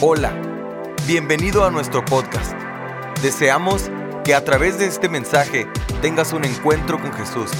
Hola, 0.00 0.32
bienvenido 1.08 1.64
a 1.64 1.72
nuestro 1.72 2.04
podcast. 2.04 2.52
Deseamos 3.20 3.90
que 4.24 4.32
a 4.32 4.44
través 4.44 4.78
de 4.78 4.86
este 4.86 5.08
mensaje 5.08 5.66
tengas 6.00 6.32
un 6.32 6.44
encuentro 6.44 7.00
con 7.02 7.12
Jesús 7.12 7.50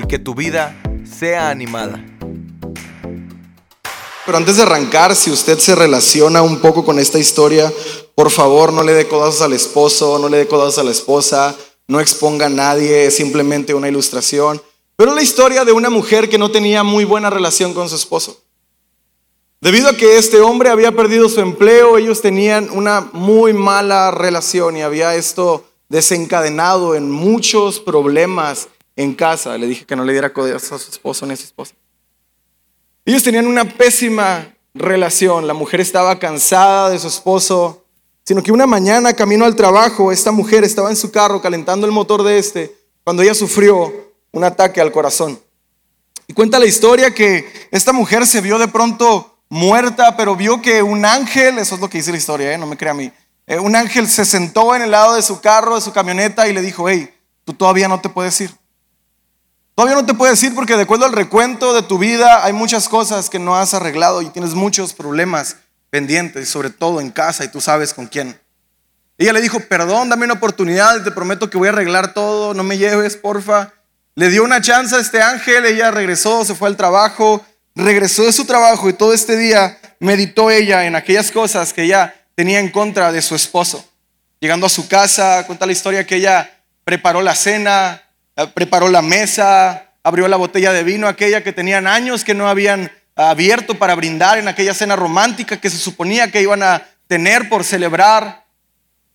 y 0.00 0.08
que 0.08 0.18
tu 0.18 0.34
vida 0.34 0.76
sea 1.04 1.50
animada. 1.50 2.04
Pero 4.26 4.36
antes 4.36 4.56
de 4.56 4.64
arrancar, 4.64 5.14
si 5.14 5.30
usted 5.30 5.56
se 5.60 5.76
relaciona 5.76 6.42
un 6.42 6.58
poco 6.58 6.84
con 6.84 6.98
esta 6.98 7.20
historia, 7.20 7.72
por 8.16 8.32
favor 8.32 8.72
no 8.72 8.82
le 8.82 8.92
dé 8.92 9.06
codazos 9.06 9.42
al 9.42 9.52
esposo, 9.52 10.18
no 10.18 10.28
le 10.28 10.38
dé 10.38 10.48
codazos 10.48 10.78
a 10.78 10.82
la 10.82 10.90
esposa, 10.90 11.54
no 11.86 12.00
exponga 12.00 12.46
a 12.46 12.48
nadie, 12.48 13.06
es 13.06 13.16
simplemente 13.16 13.72
una 13.72 13.86
ilustración. 13.86 14.60
Pero 14.96 15.14
la 15.14 15.22
historia 15.22 15.64
de 15.64 15.70
una 15.70 15.90
mujer 15.90 16.28
que 16.28 16.38
no 16.38 16.50
tenía 16.50 16.82
muy 16.82 17.04
buena 17.04 17.30
relación 17.30 17.72
con 17.72 17.88
su 17.88 17.94
esposo. 17.94 18.43
Debido 19.64 19.88
a 19.88 19.96
que 19.96 20.18
este 20.18 20.42
hombre 20.42 20.68
había 20.68 20.92
perdido 20.92 21.26
su 21.26 21.40
empleo, 21.40 21.96
ellos 21.96 22.20
tenían 22.20 22.68
una 22.68 23.08
muy 23.14 23.54
mala 23.54 24.10
relación 24.10 24.76
y 24.76 24.82
había 24.82 25.14
esto 25.14 25.64
desencadenado 25.88 26.94
en 26.94 27.10
muchos 27.10 27.80
problemas 27.80 28.68
en 28.94 29.14
casa. 29.14 29.56
Le 29.56 29.66
dije 29.66 29.86
que 29.86 29.96
no 29.96 30.04
le 30.04 30.12
diera 30.12 30.34
codazos 30.34 30.72
a 30.72 30.78
su 30.78 30.90
esposo 30.90 31.24
ni 31.24 31.32
a 31.32 31.36
su 31.36 31.44
esposa. 31.44 31.74
Ellos 33.06 33.22
tenían 33.22 33.46
una 33.46 33.64
pésima 33.64 34.54
relación. 34.74 35.46
La 35.46 35.54
mujer 35.54 35.80
estaba 35.80 36.18
cansada 36.18 36.90
de 36.90 36.98
su 36.98 37.08
esposo, 37.08 37.86
sino 38.22 38.42
que 38.42 38.52
una 38.52 38.66
mañana 38.66 39.14
camino 39.14 39.46
al 39.46 39.56
trabajo, 39.56 40.12
esta 40.12 40.30
mujer 40.30 40.62
estaba 40.62 40.90
en 40.90 40.96
su 40.96 41.10
carro 41.10 41.40
calentando 41.40 41.86
el 41.86 41.92
motor 41.92 42.22
de 42.22 42.36
este 42.36 42.76
cuando 43.02 43.22
ella 43.22 43.32
sufrió 43.32 44.12
un 44.30 44.44
ataque 44.44 44.82
al 44.82 44.92
corazón. 44.92 45.40
Y 46.26 46.34
cuenta 46.34 46.58
la 46.58 46.66
historia 46.66 47.14
que 47.14 47.50
esta 47.70 47.94
mujer 47.94 48.26
se 48.26 48.42
vio 48.42 48.58
de 48.58 48.68
pronto 48.68 49.33
muerta, 49.48 50.16
pero 50.16 50.36
vio 50.36 50.60
que 50.60 50.82
un 50.82 51.04
ángel, 51.04 51.58
eso 51.58 51.74
es 51.74 51.80
lo 51.80 51.88
que 51.88 51.98
dice 51.98 52.10
la 52.10 52.18
historia, 52.18 52.52
¿eh? 52.52 52.58
no 52.58 52.66
me 52.66 52.76
crea 52.76 52.92
a 52.92 52.94
mí, 52.94 53.12
eh, 53.46 53.58
un 53.58 53.76
ángel 53.76 54.08
se 54.08 54.24
sentó 54.24 54.74
en 54.74 54.82
el 54.82 54.90
lado 54.90 55.14
de 55.14 55.22
su 55.22 55.40
carro, 55.40 55.74
de 55.74 55.80
su 55.80 55.92
camioneta 55.92 56.48
y 56.48 56.52
le 56.52 56.62
dijo, 56.62 56.88
hey, 56.88 57.14
tú 57.44 57.52
todavía 57.52 57.88
no 57.88 58.00
te 58.00 58.08
puedes 58.08 58.40
ir. 58.40 58.50
Todavía 59.74 59.96
no 59.96 60.06
te 60.06 60.14
puedes 60.14 60.40
ir 60.42 60.54
porque 60.54 60.76
de 60.76 60.82
acuerdo 60.82 61.04
al 61.04 61.12
recuento 61.12 61.74
de 61.74 61.82
tu 61.82 61.98
vida 61.98 62.44
hay 62.44 62.52
muchas 62.52 62.88
cosas 62.88 63.28
que 63.28 63.40
no 63.40 63.56
has 63.56 63.74
arreglado 63.74 64.22
y 64.22 64.30
tienes 64.30 64.54
muchos 64.54 64.94
problemas 64.94 65.56
pendientes, 65.90 66.48
sobre 66.48 66.70
todo 66.70 67.00
en 67.00 67.10
casa 67.10 67.44
y 67.44 67.48
tú 67.48 67.60
sabes 67.60 67.92
con 67.92 68.06
quién. 68.06 68.40
Ella 69.18 69.32
le 69.32 69.40
dijo, 69.40 69.60
perdón, 69.60 70.08
dame 70.08 70.24
una 70.24 70.34
oportunidad, 70.34 71.02
te 71.02 71.10
prometo 71.10 71.50
que 71.50 71.58
voy 71.58 71.68
a 71.68 71.72
arreglar 71.72 72.14
todo, 72.14 72.54
no 72.54 72.62
me 72.62 72.78
lleves, 72.78 73.16
porfa. 73.16 73.72
Le 74.16 74.28
dio 74.28 74.42
una 74.42 74.60
chance 74.60 74.94
a 74.94 75.00
este 75.00 75.20
ángel, 75.22 75.66
ella 75.66 75.90
regresó, 75.90 76.44
se 76.44 76.54
fue 76.54 76.68
al 76.68 76.76
trabajo, 76.76 77.44
regresó 77.74 78.24
de 78.24 78.32
su 78.32 78.44
trabajo 78.44 78.88
y 78.88 78.92
todo 78.92 79.12
este 79.12 79.36
día 79.36 79.78
meditó 79.98 80.50
ella 80.50 80.86
en 80.86 80.96
aquellas 80.96 81.30
cosas 81.30 81.72
que 81.72 81.82
ella 81.82 82.14
tenía 82.34 82.60
en 82.60 82.70
contra 82.70 83.12
de 83.12 83.22
su 83.22 83.34
esposo. 83.34 83.84
Llegando 84.40 84.66
a 84.66 84.70
su 84.70 84.88
casa, 84.88 85.44
cuenta 85.46 85.66
la 85.66 85.72
historia 85.72 86.06
que 86.06 86.16
ella 86.16 86.50
preparó 86.84 87.22
la 87.22 87.34
cena, 87.34 88.02
eh, 88.36 88.46
preparó 88.52 88.88
la 88.88 89.02
mesa, 89.02 89.92
abrió 90.02 90.28
la 90.28 90.36
botella 90.36 90.72
de 90.72 90.84
vino, 90.84 91.08
aquella 91.08 91.42
que 91.42 91.52
tenían 91.52 91.86
años 91.86 92.24
que 92.24 92.34
no 92.34 92.48
habían 92.48 92.92
abierto 93.16 93.76
para 93.76 93.94
brindar 93.94 94.38
en 94.38 94.48
aquella 94.48 94.74
cena 94.74 94.96
romántica 94.96 95.60
que 95.60 95.70
se 95.70 95.78
suponía 95.78 96.30
que 96.30 96.42
iban 96.42 96.62
a 96.62 96.82
tener 97.06 97.48
por 97.48 97.64
celebrar. 97.64 98.44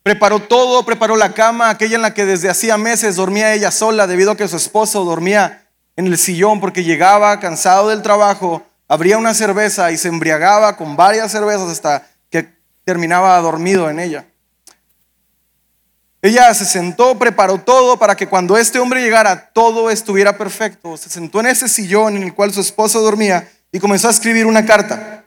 Preparó 0.03 0.39
todo, 0.39 0.83
preparó 0.85 1.15
la 1.15 1.33
cama, 1.33 1.69
aquella 1.69 1.97
en 1.97 2.02
la 2.02 2.13
que 2.13 2.25
desde 2.25 2.49
hacía 2.49 2.77
meses 2.77 3.17
dormía 3.17 3.53
ella 3.53 3.71
sola 3.71 4.07
debido 4.07 4.31
a 4.31 4.37
que 4.37 4.47
su 4.47 4.55
esposo 4.57 5.03
dormía 5.03 5.68
en 6.00 6.08
el 6.08 6.17
sillón 6.17 6.61
porque 6.61 6.86
llegaba 6.86 7.42
cansado 7.42 7.89
del 7.89 8.02
trabajo, 8.02 8.66
abría 8.88 9.17
una 9.17 9.33
cerveza 9.33 9.92
y 9.92 9.97
se 9.97 10.08
embriagaba 10.08 10.78
con 10.78 10.95
varias 10.95 11.30
cervezas 11.30 11.69
hasta 11.69 12.08
que 12.30 12.47
terminaba 12.86 13.38
dormido 13.42 13.89
en 13.89 14.00
ella. 14.00 14.25
Ella 16.22 16.53
se 16.53 16.64
sentó, 16.64 17.20
preparó 17.20 17.58
todo 17.58 18.00
para 18.00 18.16
que 18.16 18.27
cuando 18.27 18.58
este 18.58 18.80
hombre 18.80 19.02
llegara 19.02 19.50
todo 19.52 19.89
estuviera 19.89 20.38
perfecto. 20.38 20.95
Se 20.95 21.09
sentó 21.09 21.42
en 21.42 21.48
ese 21.48 21.67
sillón 21.67 22.15
en 22.15 22.23
el 22.23 22.33
cual 22.33 22.54
su 22.54 22.61
esposo 22.61 23.02
dormía 23.02 23.49
y 23.70 23.80
comenzó 23.80 24.08
a 24.08 24.11
escribir 24.11 24.45
una 24.45 24.65
carta. 24.65 25.26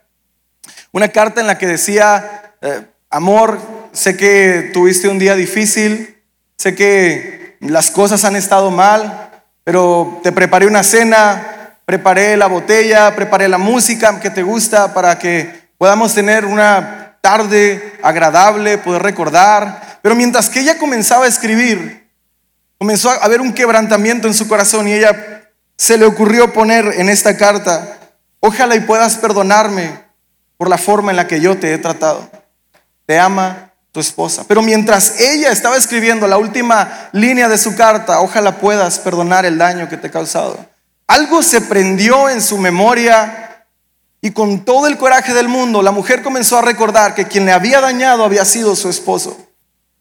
Una 0.91 1.09
carta 1.09 1.43
en 1.43 1.49
la 1.49 1.59
que 1.59 1.67
decía, 1.67 2.55
eh, 2.63 2.87
amor, 3.11 3.61
sé 3.93 4.17
que 4.17 4.71
tuviste 4.73 5.09
un 5.09 5.19
día 5.19 5.35
difícil, 5.35 6.17
sé 6.57 6.75
que 6.75 7.59
las 7.61 7.91
cosas 7.91 8.25
han 8.25 8.37
estado 8.37 8.71
mal, 8.71 9.32
pero 9.65 10.21
te 10.23 10.33
preparé 10.33 10.67
una 10.67 10.83
cena, 10.83 11.77
preparé 11.85 12.37
la 12.37 12.47
botella, 12.47 13.15
preparé 13.15 13.49
la 13.49 13.59
música 13.59 14.19
que 14.21 14.31
te 14.31 14.43
gusta 14.43 14.93
para 14.93 15.19
que 15.19 15.71
podamos 15.79 16.15
tener 16.15 16.45
una 16.45 17.17
tarde 17.21 17.99
agradable, 18.03 18.79
poder 18.79 19.03
recordar. 19.03 19.99
Pero 20.03 20.15
mientras 20.15 20.49
que 20.49 20.61
ella 20.61 20.79
comenzaba 20.79 21.25
a 21.25 21.29
escribir, 21.29 22.09
comenzó 22.79 23.11
a 23.11 23.17
haber 23.17 23.41
un 23.41 23.53
quebrantamiento 23.53 24.27
en 24.27 24.35
su 24.35 24.49
corazón 24.49 24.89
y 24.89 24.93
ella 24.93 25.43
se 25.77 25.97
le 25.97 26.05
ocurrió 26.05 26.53
poner 26.53 26.87
en 26.97 27.09
esta 27.09 27.37
carta, 27.37 27.99
ojalá 28.41 28.77
y 28.77 28.81
puedas 28.81 29.17
perdonarme 29.17 29.99
por 30.57 30.69
la 30.69 30.79
forma 30.79 31.11
en 31.11 31.17
la 31.17 31.27
que 31.27 31.41
yo 31.41 31.59
te 31.59 31.73
he 31.73 31.79
tratado. 31.79 32.29
Te 33.07 33.19
ama 33.19 33.72
tu 33.93 34.01
esposa. 34.01 34.45
Pero 34.49 34.63
mientras 34.63 35.21
ella 35.21 35.53
estaba 35.53 35.77
escribiendo 35.77 36.27
la 36.27 36.39
última 36.39 37.11
línea 37.13 37.49
de 37.49 37.59
su 37.59 37.77
carta, 37.77 38.21
ojalá 38.21 38.57
puedas 38.59 38.99
perdonar 38.99 39.45
el 39.45 39.59
daño 39.59 39.89
que 39.89 39.99
te 39.99 40.07
he 40.07 40.11
causado. 40.11 40.59
Algo 41.07 41.43
se 41.43 41.61
prendió 41.61 42.31
en 42.31 42.41
su 42.41 42.57
memoria 42.57 43.67
y 44.23 44.31
con 44.31 44.65
todo 44.65 44.87
el 44.87 44.97
coraje 44.97 45.35
del 45.35 45.49
mundo, 45.49 45.83
la 45.83 45.91
mujer 45.91 46.23
comenzó 46.23 46.57
a 46.57 46.63
recordar 46.63 47.15
que 47.15 47.27
quien 47.27 47.45
le 47.45 47.53
había 47.53 47.81
dañado 47.81 48.25
había 48.25 48.45
sido 48.45 48.75
su 48.77 48.89
esposo. 48.89 49.37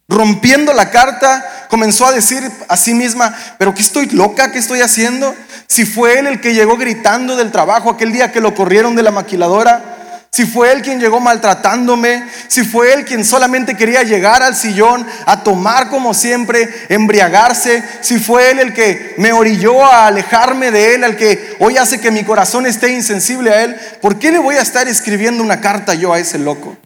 Rompiendo 0.08 0.74
la 0.74 0.90
carta, 0.90 1.68
comenzó 1.70 2.06
a 2.06 2.12
decir 2.12 2.44
a 2.68 2.78
sí 2.78 2.94
misma, 2.94 3.36
pero 3.58 3.74
¿qué 3.74 3.82
estoy 3.82 4.08
loca? 4.08 4.52
¿Qué 4.52 4.60
estoy 4.60 4.82
haciendo? 4.82 5.34
Si 5.68 5.86
fue 5.86 6.20
él 6.20 6.28
el 6.28 6.40
que 6.40 6.54
llegó 6.54 6.78
gritando 6.78 7.36
del 7.36 7.52
trabajo 7.52 7.90
aquel 7.90 8.12
día 8.12 8.32
que 8.32 8.42
lo 8.42 8.54
corrieron 8.54 8.96
de 8.96 9.04
la 9.04 9.12
maquiladora, 9.12 10.01
si 10.34 10.46
fue 10.46 10.72
él 10.72 10.82
quien 10.82 11.02
llegó 11.02 11.20
maltratándome, 11.20 12.26
si 12.48 12.64
fue 12.64 12.94
él 12.94 13.04
quien 13.04 13.26
solamente 13.26 13.76
quería 13.76 14.04
llegar 14.04 14.42
al 14.42 14.56
sillón 14.56 15.06
a 15.26 15.44
tomar 15.44 15.90
como 15.90 16.14
siempre, 16.14 16.70
embriagarse, 16.88 17.84
si 18.00 18.18
fue 18.18 18.50
él 18.50 18.60
el 18.60 18.74
que 18.74 19.14
me 19.18 19.34
orilló 19.34 19.84
a 19.84 20.08
alejarme 20.08 20.72
de 20.72 20.96
él, 20.96 21.04
al 21.04 21.18
que 21.18 21.58
hoy 21.60 21.76
hace 21.76 22.00
que 22.00 22.12
mi 22.12 22.24
corazón 22.24 22.66
esté 22.66 22.94
insensible 22.94 23.52
a 23.52 23.64
él, 23.64 23.76
¿por 24.02 24.20
qué 24.20 24.32
le 24.32 24.40
voy 24.40 24.56
a 24.56 24.62
estar 24.62 24.88
escribiendo 24.88 25.44
una 25.44 25.60
carta 25.60 25.96
yo 25.96 26.14
a 26.14 26.20
ese 26.20 26.40
loco? 26.40 26.78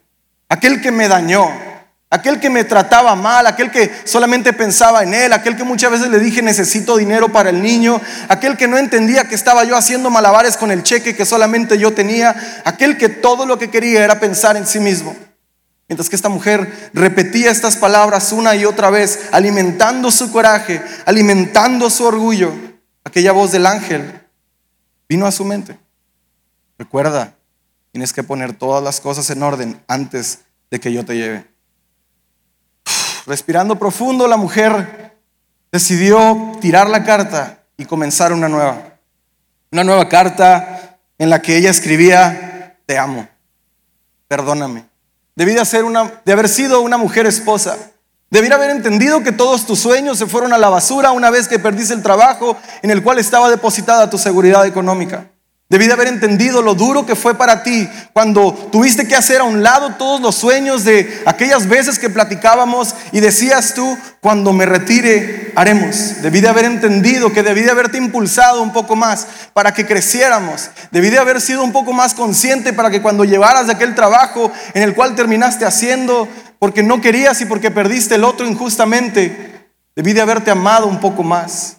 Aquel 0.50 0.82
que 0.82 0.92
me 0.92 1.08
dañó, 1.08 1.48
aquel 2.16 2.40
que 2.40 2.50
me 2.50 2.64
trataba 2.64 3.14
mal, 3.16 3.46
aquel 3.46 3.70
que 3.70 3.92
solamente 4.06 4.54
pensaba 4.54 5.04
en 5.04 5.14
él, 5.14 5.34
aquel 5.34 5.58
que 5.58 5.66
muchas 5.66 5.92
veces 5.92 6.08
le 6.08 6.18
dije 6.20 6.42
necesito 6.42 6.96
dinero 6.96 7.30
para 7.30 7.50
el 7.50 7.62
niño, 7.62 8.02
aquel 8.30 8.56
que 8.56 8.70
no 8.70 8.78
entendía 8.78 9.28
que 9.28 9.36
estaba 9.36 9.66
yo 9.66 9.76
haciendo 9.76 10.10
malabares 10.10 10.56
con 10.56 10.72
el 10.72 10.82
cheque 10.82 11.14
que 11.14 11.26
solamente 11.26 11.78
yo 11.78 11.94
tenía, 11.94 12.62
aquel 12.64 12.98
que 12.98 13.10
todo 13.10 13.46
lo 13.46 13.60
que 13.60 13.70
quería 13.70 14.04
era 14.04 14.20
pensar 14.22 14.56
en 14.56 14.66
sí 14.66 14.80
mismo. 14.80 15.14
Mientras 15.90 16.10
que 16.10 16.16
esta 16.16 16.30
mujer 16.30 16.90
repetía 16.94 17.52
estas 17.52 17.76
palabras 17.76 18.32
una 18.32 18.56
y 18.56 18.64
otra 18.64 18.90
vez, 18.90 19.28
alimentando 19.32 20.10
su 20.10 20.32
coraje, 20.32 20.82
alimentando 21.06 21.90
su 21.90 22.06
orgullo, 22.06 22.54
aquella 23.04 23.34
voz 23.34 23.52
del 23.52 23.66
ángel 23.66 24.22
vino 25.10 25.28
a 25.28 25.32
su 25.34 25.44
mente. 25.44 25.78
Recuerda, 26.80 27.36
tienes 27.92 28.14
que 28.14 28.24
poner 28.24 28.54
todas 28.54 28.82
las 28.82 29.02
cosas 29.02 29.30
en 29.30 29.44
orden 29.44 29.82
antes 29.88 30.40
de 30.72 30.80
que 30.80 30.94
yo 30.94 31.04
te 31.04 31.16
lleve. 31.16 31.55
Respirando 33.26 33.78
profundo, 33.78 34.28
la 34.28 34.38
mujer 34.38 35.14
decidió 35.72 36.54
tirar 36.62 36.90
la 36.90 37.04
carta 37.04 37.64
y 37.78 37.86
comenzar 37.86 38.32
una 38.32 38.48
nueva. 38.48 38.98
Una 39.72 39.84
nueva 39.84 40.08
carta 40.08 41.00
en 41.18 41.30
la 41.30 41.42
que 41.42 41.58
ella 41.58 41.72
escribía, 41.72 42.78
te 42.86 42.98
amo, 42.98 43.28
perdóname. 44.28 44.86
Debí 45.36 45.54
de, 45.54 45.84
una, 45.84 46.22
de 46.24 46.32
haber 46.32 46.48
sido 46.48 46.82
una 46.82 46.98
mujer 46.98 47.26
esposa. 47.26 47.78
Debí 48.30 48.52
haber 48.52 48.70
entendido 48.70 49.24
que 49.24 49.32
todos 49.32 49.66
tus 49.66 49.80
sueños 49.80 50.18
se 50.18 50.28
fueron 50.28 50.54
a 50.54 50.58
la 50.58 50.70
basura 50.70 51.12
una 51.12 51.30
vez 51.30 51.48
que 51.48 51.60
perdiste 51.60 51.94
el 51.94 52.04
trabajo 52.04 52.58
en 52.82 52.92
el 52.92 53.04
cual 53.04 53.20
estaba 53.20 53.50
depositada 53.50 54.10
tu 54.10 54.18
seguridad 54.18 54.66
económica. 54.66 55.28
Debí 55.68 55.88
de 55.88 55.94
haber 55.94 56.10
entendido 56.10 56.62
lo 56.62 56.76
duro 56.76 57.08
que 57.08 57.16
fue 57.16 57.34
para 57.34 57.64
ti 57.64 57.90
cuando 58.14 58.54
tuviste 58.72 59.08
que 59.08 59.16
hacer 59.16 59.42
a 59.42 59.46
un 59.46 59.64
lado 59.64 59.96
todos 59.96 60.22
los 60.22 60.36
sueños 60.36 60.84
de 60.84 61.24
aquellas 61.26 61.68
veces 61.68 61.98
que 61.98 62.12
platicábamos 62.12 62.94
y 63.12 63.20
decías 63.20 63.74
tú, 63.74 63.98
cuando 64.22 64.54
me 64.54 64.68
retire, 64.68 65.52
haremos. 65.56 66.22
Debí 66.22 66.40
de 66.40 66.50
haber 66.50 66.66
entendido 66.66 67.34
que 67.34 67.42
debí 67.42 67.62
de 67.62 67.72
haberte 67.72 67.98
impulsado 67.98 68.62
un 68.62 68.74
poco 68.74 68.96
más 68.96 69.26
para 69.54 69.74
que 69.74 69.88
creciéramos. 69.88 70.70
Debí 70.92 71.10
de 71.10 71.18
haber 71.18 71.42
sido 71.42 71.64
un 71.64 71.72
poco 71.72 71.94
más 71.94 72.14
consciente 72.14 72.72
para 72.72 72.92
que 72.92 73.02
cuando 73.02 73.26
llevaras 73.26 73.66
de 73.66 73.74
aquel 73.74 73.96
trabajo 73.96 74.52
en 74.76 74.84
el 74.84 74.94
cual 74.94 75.16
terminaste 75.16 75.66
haciendo 75.66 76.28
porque 76.60 76.84
no 76.84 77.02
querías 77.02 77.42
y 77.42 77.46
porque 77.46 77.72
perdiste 77.72 78.16
el 78.16 78.24
otro 78.24 78.46
injustamente, 78.46 79.68
debí 79.96 80.14
de 80.14 80.22
haberte 80.22 80.52
amado 80.52 80.86
un 80.86 81.00
poco 81.00 81.24
más. 81.24 81.78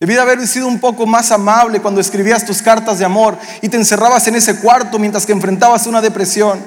Debí 0.00 0.14
de 0.14 0.20
haber 0.20 0.46
sido 0.46 0.66
un 0.66 0.80
poco 0.80 1.06
más 1.06 1.30
amable 1.30 1.80
cuando 1.80 2.00
escribías 2.00 2.46
tus 2.46 2.62
cartas 2.62 2.98
de 2.98 3.04
amor 3.04 3.36
y 3.60 3.68
te 3.68 3.76
encerrabas 3.76 4.26
en 4.28 4.34
ese 4.34 4.58
cuarto 4.58 4.98
mientras 4.98 5.26
que 5.26 5.32
enfrentabas 5.32 5.86
una 5.86 6.00
depresión. 6.00 6.58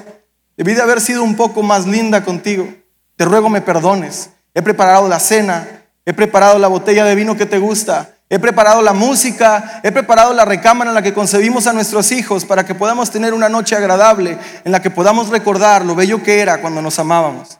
Debí 0.56 0.72
de 0.74 0.82
haber 0.82 1.00
sido 1.00 1.24
un 1.24 1.34
poco 1.34 1.64
más 1.64 1.84
linda 1.84 2.24
contigo. 2.24 2.72
Te 3.16 3.24
ruego 3.24 3.48
me 3.48 3.60
perdones. 3.60 4.30
He 4.54 4.62
preparado 4.62 5.08
la 5.08 5.18
cena, 5.18 5.66
he 6.06 6.12
preparado 6.12 6.60
la 6.60 6.68
botella 6.68 7.04
de 7.04 7.16
vino 7.16 7.36
que 7.36 7.44
te 7.44 7.58
gusta, 7.58 8.10
he 8.30 8.38
preparado 8.38 8.82
la 8.82 8.92
música, 8.92 9.80
he 9.82 9.90
preparado 9.90 10.32
la 10.32 10.44
recámara 10.44 10.92
en 10.92 10.94
la 10.94 11.02
que 11.02 11.12
concebimos 11.12 11.66
a 11.66 11.72
nuestros 11.72 12.12
hijos 12.12 12.44
para 12.44 12.64
que 12.64 12.76
podamos 12.76 13.10
tener 13.10 13.34
una 13.34 13.48
noche 13.48 13.74
agradable 13.74 14.38
en 14.64 14.70
la 14.70 14.80
que 14.80 14.90
podamos 14.90 15.30
recordar 15.30 15.84
lo 15.84 15.96
bello 15.96 16.22
que 16.22 16.38
era 16.38 16.60
cuando 16.60 16.80
nos 16.80 17.00
amábamos. 17.00 17.58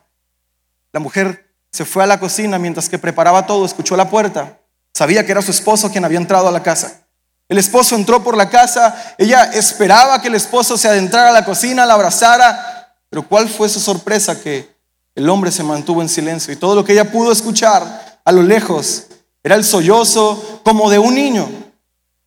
La 0.93 1.01
mujer 1.01 1.53
se 1.73 1.85
fue 1.85 2.05
a 2.05 2.07
la 2.07 2.21
cocina 2.21 2.61
mientras 2.61 2.89
que 2.89 2.99
preparaba 3.01 3.45
todo, 3.45 3.67
escuchó 3.67 3.97
la 3.97 4.09
puerta, 4.09 4.61
sabía 4.95 5.27
que 5.27 5.33
era 5.33 5.43
su 5.43 5.51
esposo 5.51 5.91
quien 5.91 6.05
había 6.05 6.19
entrado 6.19 6.49
a 6.49 6.53
la 6.53 6.63
casa. 6.63 7.01
El 7.49 7.59
esposo 7.59 7.95
entró 7.95 8.25
por 8.25 8.37
la 8.37 8.49
casa, 8.49 9.15
ella 9.19 9.45
esperaba 9.53 10.23
que 10.23 10.29
el 10.29 10.35
esposo 10.35 10.79
se 10.79 10.89
adentrara 10.89 11.29
a 11.29 11.33
la 11.33 11.45
cocina, 11.45 11.85
la 11.85 11.95
abrazara, 11.95 12.97
pero 13.11 13.29
¿cuál 13.29 13.49
fue 13.49 13.69
su 13.69 13.81
sorpresa? 13.81 14.41
Que 14.41 14.75
el 15.15 15.29
hombre 15.29 15.51
se 15.51 15.63
mantuvo 15.63 16.01
en 16.01 16.09
silencio 16.09 16.53
y 16.53 16.57
todo 16.57 16.75
lo 16.75 16.85
que 16.85 16.93
ella 16.93 17.11
pudo 17.11 17.31
escuchar 17.31 18.21
a 18.25 18.33
lo 18.33 18.43
lejos 18.43 19.05
era 19.43 19.57
el 19.57 19.65
sollozo 19.65 20.63
como 20.65 20.91
de 20.91 20.99
un 20.99 21.15
niño, 21.15 21.49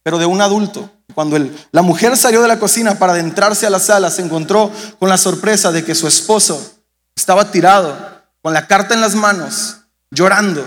pero 0.04 0.20
de 0.20 0.26
un 0.28 0.40
adulto. 0.40 0.90
Cuando 1.16 1.40
la 1.72 1.82
mujer 1.82 2.16
salió 2.16 2.44
de 2.44 2.48
la 2.48 2.60
cocina 2.60 3.00
para 3.00 3.14
adentrarse 3.14 3.66
a 3.66 3.72
la 3.72 3.80
sala, 3.80 4.12
se 4.12 4.22
encontró 4.22 4.72
con 5.00 5.10
la 5.10 5.18
sorpresa 5.18 5.72
de 5.72 5.84
que 5.84 5.96
su 5.96 6.08
esposo 6.08 6.76
estaba 7.16 7.50
tirado, 7.50 8.22
con 8.44 8.54
la 8.54 8.68
carta 8.68 8.94
en 8.94 9.02
las 9.02 9.16
manos, 9.16 9.78
llorando, 10.12 10.64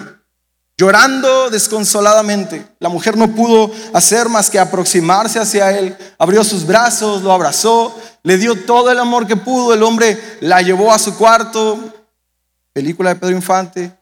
llorando 0.80 1.50
desconsoladamente. 1.50 2.66
La 2.78 2.88
mujer 2.88 3.14
no 3.14 3.28
pudo 3.34 3.70
hacer 3.92 4.30
más 4.30 4.48
que 4.48 4.58
aproximarse 4.58 5.38
hacia 5.38 5.76
él, 5.78 5.94
abrió 6.18 6.42
sus 6.42 6.66
brazos, 6.66 7.20
lo 7.20 7.32
abrazó, 7.32 7.94
le 8.22 8.38
dio 8.38 8.64
todo 8.64 8.90
el 8.90 8.98
amor 8.98 9.26
que 9.26 9.36
pudo, 9.36 9.74
el 9.74 9.82
hombre 9.82 10.18
la 10.40 10.62
llevó 10.62 10.90
a 10.90 10.98
su 10.98 11.18
cuarto, 11.18 11.78
película 12.72 13.10
de 13.10 13.20
Pedro 13.20 13.36
Infante, 13.36 13.94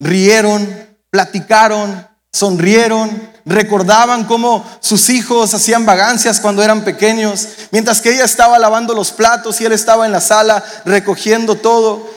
rieron, 0.00 0.66
platicaron, 1.10 2.08
sonrieron, 2.32 3.10
recordaban 3.44 4.24
cómo 4.24 4.64
sus 4.80 5.10
hijos 5.10 5.52
hacían 5.52 5.84
vagancias 5.84 6.40
cuando 6.40 6.62
eran 6.62 6.84
pequeños, 6.84 7.48
mientras 7.70 8.00
que 8.00 8.14
ella 8.14 8.24
estaba 8.24 8.58
lavando 8.58 8.94
los 8.94 9.12
platos 9.12 9.60
y 9.60 9.66
él 9.66 9.72
estaba 9.72 10.06
en 10.06 10.12
la 10.12 10.22
sala 10.22 10.64
recogiendo 10.86 11.56
todo. 11.56 12.16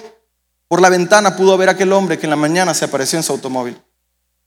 Por 0.72 0.80
la 0.80 0.88
ventana 0.88 1.36
pudo 1.36 1.58
ver 1.58 1.68
aquel 1.68 1.92
hombre 1.92 2.18
que 2.18 2.28
en 2.28 2.30
la 2.30 2.38
mañana 2.38 2.74
se 2.74 2.86
apareció 2.86 3.20
en 3.20 3.24
su 3.24 3.34
automóvil. 3.34 3.78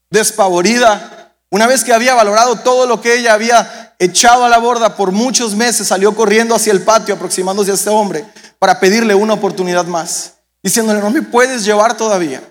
Despavorida, 0.08 1.34
una 1.50 1.66
vez 1.66 1.84
que 1.84 1.92
había 1.92 2.14
valorado 2.14 2.56
todo 2.56 2.86
lo 2.86 3.02
que 3.02 3.18
ella 3.18 3.34
había 3.34 3.94
echado 3.98 4.42
a 4.42 4.48
la 4.48 4.56
borda 4.56 4.96
por 4.96 5.12
muchos 5.12 5.54
meses, 5.54 5.86
salió 5.86 6.16
corriendo 6.16 6.54
hacia 6.54 6.72
el 6.72 6.80
patio 6.80 7.14
aproximándose 7.14 7.72
a 7.72 7.74
este 7.74 7.90
hombre 7.90 8.24
para 8.58 8.80
pedirle 8.80 9.14
una 9.14 9.34
oportunidad 9.34 9.84
más 9.84 10.36
diciéndole, 10.62 11.00
no 11.00 11.10
me 11.10 11.20
puedes 11.20 11.62
llevar 11.62 11.94
todavía. 11.94 12.42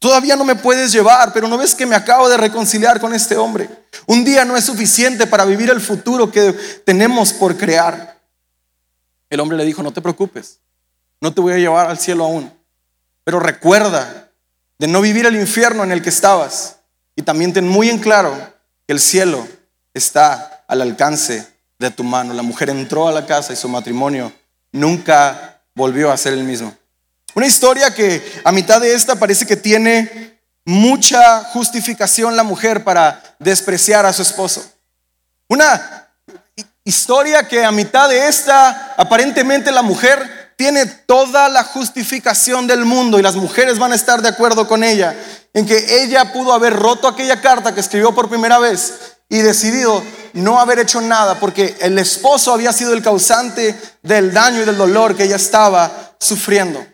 Todavía 0.00 0.34
no 0.34 0.44
me 0.44 0.56
puedes 0.56 0.90
llevar, 0.90 1.32
pero 1.32 1.46
no 1.46 1.56
ves 1.58 1.76
que 1.76 1.86
me 1.86 1.94
acabo 1.94 2.28
de 2.28 2.36
reconciliar 2.36 2.98
con 2.98 3.14
este 3.14 3.36
hombre. 3.36 3.70
Un 4.06 4.24
día 4.24 4.44
no 4.44 4.56
es 4.56 4.64
suficiente 4.64 5.28
para 5.28 5.44
vivir 5.44 5.70
el 5.70 5.80
futuro 5.80 6.32
que 6.32 6.52
tenemos 6.84 7.32
por 7.32 7.56
crear. 7.56 8.18
El 9.30 9.38
hombre 9.38 9.56
le 9.56 9.64
dijo, 9.64 9.80
no 9.84 9.92
te 9.92 10.02
preocupes, 10.02 10.58
no 11.20 11.32
te 11.32 11.40
voy 11.40 11.52
a 11.52 11.58
llevar 11.58 11.86
al 11.86 12.00
cielo 12.00 12.24
aún, 12.24 12.56
pero 13.26 13.40
recuerda 13.40 14.30
de 14.78 14.86
no 14.86 15.00
vivir 15.00 15.26
el 15.26 15.34
infierno 15.34 15.82
en 15.82 15.90
el 15.90 16.00
que 16.00 16.10
estabas. 16.10 16.76
Y 17.16 17.22
también 17.22 17.52
ten 17.52 17.66
muy 17.66 17.90
en 17.90 17.98
claro 17.98 18.32
que 18.86 18.92
el 18.92 19.00
cielo 19.00 19.48
está 19.92 20.64
al 20.68 20.80
alcance 20.80 21.44
de 21.76 21.90
tu 21.90 22.04
mano. 22.04 22.34
La 22.34 22.44
mujer 22.44 22.70
entró 22.70 23.08
a 23.08 23.12
la 23.12 23.26
casa 23.26 23.52
y 23.52 23.56
su 23.56 23.68
matrimonio 23.68 24.32
nunca 24.70 25.60
volvió 25.74 26.12
a 26.12 26.16
ser 26.16 26.34
el 26.34 26.44
mismo. 26.44 26.72
Una 27.34 27.48
historia 27.48 27.92
que 27.92 28.22
a 28.44 28.52
mitad 28.52 28.80
de 28.80 28.94
esta 28.94 29.16
parece 29.16 29.44
que 29.44 29.56
tiene 29.56 30.38
mucha 30.64 31.42
justificación 31.46 32.36
la 32.36 32.44
mujer 32.44 32.84
para 32.84 33.20
despreciar 33.40 34.06
a 34.06 34.12
su 34.12 34.22
esposo. 34.22 34.64
Una 35.48 36.12
historia 36.84 37.48
que 37.48 37.64
a 37.64 37.72
mitad 37.72 38.08
de 38.08 38.28
esta 38.28 38.94
aparentemente 38.96 39.72
la 39.72 39.82
mujer 39.82 40.35
tiene 40.56 40.86
toda 40.86 41.48
la 41.48 41.62
justificación 41.62 42.66
del 42.66 42.84
mundo 42.84 43.18
y 43.18 43.22
las 43.22 43.36
mujeres 43.36 43.78
van 43.78 43.92
a 43.92 43.94
estar 43.94 44.22
de 44.22 44.30
acuerdo 44.30 44.66
con 44.66 44.82
ella 44.82 45.14
en 45.52 45.66
que 45.66 46.02
ella 46.02 46.32
pudo 46.32 46.52
haber 46.52 46.74
roto 46.74 47.06
aquella 47.06 47.40
carta 47.40 47.74
que 47.74 47.80
escribió 47.80 48.14
por 48.14 48.28
primera 48.28 48.58
vez 48.58 49.16
y 49.28 49.38
decidido 49.38 50.02
no 50.32 50.58
haber 50.58 50.78
hecho 50.78 51.00
nada 51.00 51.38
porque 51.38 51.76
el 51.80 51.98
esposo 51.98 52.52
había 52.52 52.72
sido 52.72 52.94
el 52.94 53.02
causante 53.02 53.78
del 54.02 54.32
daño 54.32 54.62
y 54.62 54.64
del 54.64 54.78
dolor 54.78 55.14
que 55.14 55.24
ella 55.24 55.36
estaba 55.36 56.14
sufriendo. 56.18 56.84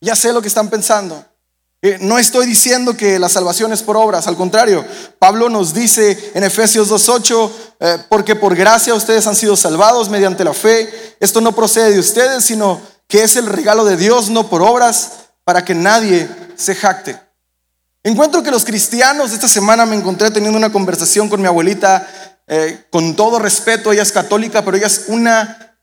Ya 0.00 0.14
sé 0.14 0.32
lo 0.32 0.42
que 0.42 0.48
están 0.48 0.68
pensando. 0.68 1.24
Eh, 1.84 1.98
no 2.00 2.16
estoy 2.16 2.46
diciendo 2.46 2.96
que 2.96 3.18
la 3.18 3.28
salvación 3.28 3.72
es 3.72 3.82
por 3.82 3.96
obras, 3.96 4.28
al 4.28 4.36
contrario, 4.36 4.84
Pablo 5.18 5.48
nos 5.48 5.74
dice 5.74 6.30
en 6.32 6.44
Efesios 6.44 6.88
2.8, 6.88 7.50
eh, 7.80 7.98
porque 8.08 8.36
por 8.36 8.54
gracia 8.54 8.94
ustedes 8.94 9.26
han 9.26 9.34
sido 9.34 9.56
salvados 9.56 10.08
mediante 10.08 10.44
la 10.44 10.54
fe, 10.54 11.16
esto 11.18 11.40
no 11.40 11.50
procede 11.50 11.90
de 11.90 11.98
ustedes, 11.98 12.44
sino 12.44 12.80
que 13.08 13.24
es 13.24 13.34
el 13.34 13.46
regalo 13.46 13.84
de 13.84 13.96
Dios, 13.96 14.30
no 14.30 14.48
por 14.48 14.62
obras, 14.62 15.24
para 15.42 15.64
que 15.64 15.74
nadie 15.74 16.28
se 16.54 16.76
jacte. 16.76 17.18
Encuentro 18.04 18.44
que 18.44 18.52
los 18.52 18.64
cristianos, 18.64 19.32
esta 19.32 19.48
semana 19.48 19.84
me 19.84 19.96
encontré 19.96 20.30
teniendo 20.30 20.58
una 20.58 20.70
conversación 20.70 21.28
con 21.28 21.40
mi 21.40 21.48
abuelita, 21.48 22.08
eh, 22.46 22.84
con 22.90 23.16
todo 23.16 23.40
respeto, 23.40 23.90
ella 23.90 24.02
es 24.02 24.12
católica, 24.12 24.64
pero 24.64 24.76
ella 24.76 24.86
es 24.86 25.06
una, 25.08 25.76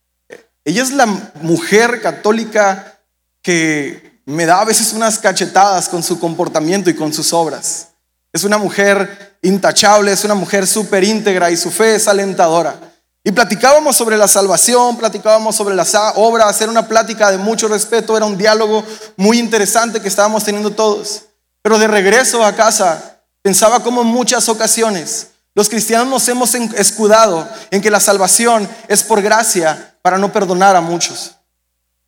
ella 0.63 0.81
es 0.81 0.91
la 0.91 1.07
mujer 1.41 2.01
católica 2.01 3.01
que 3.41 4.08
me 4.29 4.45
da 4.45 4.61
a 4.61 4.65
veces 4.65 4.93
unas 4.93 5.17
cachetadas 5.17 5.89
con 5.89 6.03
su 6.03 6.19
comportamiento 6.19 6.89
y 6.89 6.95
con 6.95 7.11
sus 7.11 7.33
obras. 7.33 7.87
Es 8.31 8.43
una 8.43 8.59
mujer 8.59 9.37
intachable, 9.41 10.11
es 10.11 10.23
una 10.23 10.35
mujer 10.35 10.67
súper 10.67 11.03
íntegra 11.03 11.49
y 11.49 11.57
su 11.57 11.71
fe 11.71 11.95
es 11.95 12.07
alentadora. 12.07 12.79
Y 13.23 13.31
platicábamos 13.31 13.97
sobre 13.97 14.17
la 14.17 14.27
salvación, 14.27 14.97
platicábamos 14.97 15.55
sobre 15.55 15.75
las 15.75 15.95
obras, 16.15 16.61
era 16.61 16.71
una 16.71 16.87
plática 16.87 17.31
de 17.31 17.37
mucho 17.37 17.67
respeto, 17.67 18.15
era 18.15 18.25
un 18.25 18.37
diálogo 18.37 18.83
muy 19.17 19.39
interesante 19.39 19.99
que 19.99 20.07
estábamos 20.07 20.43
teniendo 20.43 20.71
todos. 20.71 21.23
Pero 21.63 21.79
de 21.79 21.87
regreso 21.87 22.43
a 22.45 22.55
casa, 22.55 23.21
pensaba 23.41 23.81
como 23.81 24.01
en 24.01 24.07
muchas 24.07 24.47
ocasiones 24.47 25.27
los 25.55 25.67
cristianos 25.67 26.07
nos 26.07 26.27
hemos 26.29 26.53
escudado 26.53 27.49
en 27.71 27.81
que 27.81 27.89
la 27.89 27.99
salvación 27.99 28.69
es 28.87 29.03
por 29.03 29.21
gracia 29.23 29.95
para 30.03 30.19
no 30.19 30.31
perdonar 30.31 30.75
a 30.75 30.81
muchos. 30.81 31.38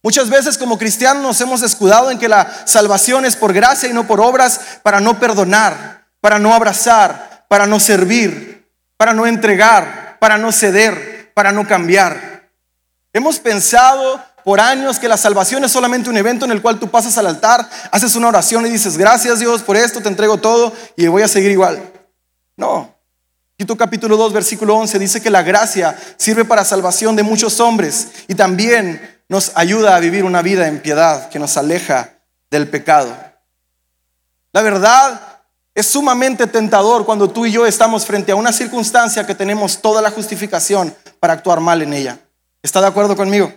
Muchas 0.04 0.30
veces 0.30 0.58
como 0.58 0.80
cristianos 0.80 1.22
nos 1.22 1.42
hemos 1.42 1.62
escudado 1.62 2.10
en 2.10 2.18
que 2.18 2.28
la 2.28 2.50
salvación 2.66 3.24
es 3.26 3.36
por 3.36 3.54
gracia 3.54 3.88
y 3.88 3.94
no 3.94 4.08
por 4.08 4.20
obras 4.20 4.60
para 4.82 5.00
no 5.00 5.20
perdonar, 5.20 6.08
para 6.20 6.40
no 6.40 6.54
abrazar, 6.54 7.46
para 7.48 7.68
no 7.68 7.80
servir, 7.80 8.68
para 8.98 9.14
no 9.14 9.28
entregar, 9.28 10.18
para 10.20 10.40
no 10.40 10.52
ceder, 10.52 11.32
para 11.36 11.52
no 11.52 11.68
cambiar. 11.68 12.50
Hemos 13.14 13.40
pensado 13.40 14.24
por 14.44 14.60
años 14.60 14.98
que 14.98 15.08
la 15.08 15.18
salvación 15.18 15.64
es 15.64 15.72
solamente 15.72 16.10
un 16.10 16.18
evento 16.18 16.46
en 16.46 16.52
el 16.52 16.64
cual 16.64 16.80
tú 16.80 16.90
pasas 16.90 17.18
al 17.20 17.28
altar, 17.28 17.70
haces 17.92 18.16
una 18.16 18.30
oración 18.30 18.66
y 18.66 18.70
dices, 18.70 18.98
gracias 18.98 19.40
Dios 19.40 19.62
por 19.62 19.78
esto, 19.78 20.02
te 20.02 20.10
entrego 20.10 20.38
todo 20.38 20.74
y 20.96 21.06
voy 21.08 21.22
a 21.22 21.28
seguir 21.28 21.52
igual. 21.52 21.80
No. 22.58 22.96
Tito 23.56 23.78
capítulo 23.78 24.18
2, 24.18 24.34
versículo 24.34 24.76
11 24.78 24.98
dice 24.98 25.22
que 25.22 25.30
la 25.30 25.44
gracia 25.44 25.96
sirve 26.18 26.44
para 26.44 26.66
salvación 26.66 27.16
de 27.16 27.22
muchos 27.22 27.60
hombres 27.60 28.08
y 28.28 28.34
también 28.34 29.21
nos 29.32 29.54
ayuda 29.56 29.96
a 29.96 30.00
vivir 30.02 30.26
una 30.26 30.42
vida 30.42 30.68
en 30.68 30.82
piedad 30.82 31.30
que 31.30 31.40
nos 31.40 31.56
aleja 31.56 32.10
del 32.50 32.68
pecado. 32.68 33.16
La 34.52 34.62
verdad 34.62 35.22
es 35.74 35.88
sumamente 35.88 36.48
tentador 36.48 37.06
cuando 37.06 37.30
tú 37.30 37.46
y 37.46 37.52
yo 37.54 37.66
estamos 37.66 38.06
frente 38.06 38.34
a 38.34 38.36
una 38.36 38.52
circunstancia 38.52 39.26
que 39.26 39.34
tenemos 39.34 39.82
toda 39.82 40.02
la 40.02 40.12
justificación 40.12 40.94
para 41.22 41.32
actuar 41.32 41.62
mal 41.62 41.82
en 41.82 41.94
ella. 41.94 42.20
¿Está 42.62 42.82
de 42.82 42.88
acuerdo 42.88 43.16
conmigo? 43.16 43.54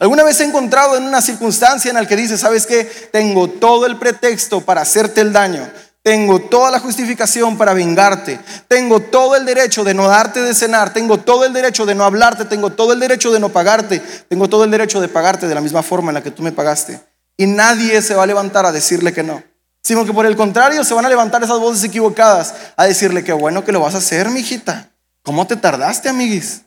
¿Alguna 0.00 0.24
vez 0.24 0.40
he 0.40 0.46
encontrado 0.46 0.96
en 0.96 1.04
una 1.04 1.22
circunstancia 1.22 1.90
en 1.90 1.94
la 1.94 2.08
que 2.08 2.16
dices, 2.16 2.40
sabes 2.40 2.66
que 2.66 2.82
tengo 3.12 3.48
todo 3.48 3.86
el 3.86 3.96
pretexto 3.96 4.62
para 4.62 4.80
hacerte 4.80 5.20
el 5.20 5.32
daño, 5.32 5.70
tengo 6.04 6.38
toda 6.38 6.70
la 6.70 6.80
justificación 6.80 7.56
para 7.56 7.72
vengarte. 7.72 8.38
Tengo 8.68 9.00
todo 9.00 9.36
el 9.36 9.46
derecho 9.46 9.84
de 9.84 9.94
no 9.94 10.06
darte 10.06 10.42
de 10.42 10.54
cenar. 10.54 10.92
Tengo 10.92 11.16
todo 11.16 11.46
el 11.46 11.54
derecho 11.54 11.86
de 11.86 11.94
no 11.94 12.04
hablarte. 12.04 12.44
Tengo 12.44 12.68
todo 12.68 12.92
el 12.92 13.00
derecho 13.00 13.32
de 13.32 13.40
no 13.40 13.48
pagarte. 13.48 14.00
Tengo 14.28 14.46
todo 14.46 14.64
el 14.64 14.70
derecho 14.70 15.00
de 15.00 15.08
pagarte 15.08 15.48
de 15.48 15.54
la 15.54 15.62
misma 15.62 15.82
forma 15.82 16.10
en 16.10 16.16
la 16.16 16.22
que 16.22 16.30
tú 16.30 16.42
me 16.42 16.52
pagaste. 16.52 17.00
Y 17.38 17.46
nadie 17.46 18.02
se 18.02 18.14
va 18.14 18.24
a 18.24 18.26
levantar 18.26 18.66
a 18.66 18.72
decirle 18.72 19.14
que 19.14 19.22
no. 19.22 19.42
Sino 19.82 20.04
que 20.04 20.12
por 20.12 20.26
el 20.26 20.36
contrario 20.36 20.84
se 20.84 20.92
van 20.92 21.06
a 21.06 21.08
levantar 21.08 21.42
esas 21.42 21.58
voces 21.58 21.82
equivocadas 21.84 22.54
a 22.76 22.84
decirle 22.84 23.24
que 23.24 23.32
bueno 23.32 23.64
que 23.64 23.72
lo 23.72 23.80
vas 23.80 23.94
a 23.94 23.98
hacer, 23.98 24.28
mijita. 24.28 24.90
¿Cómo 25.22 25.46
te 25.46 25.56
tardaste, 25.56 26.10
amiguis? 26.10 26.64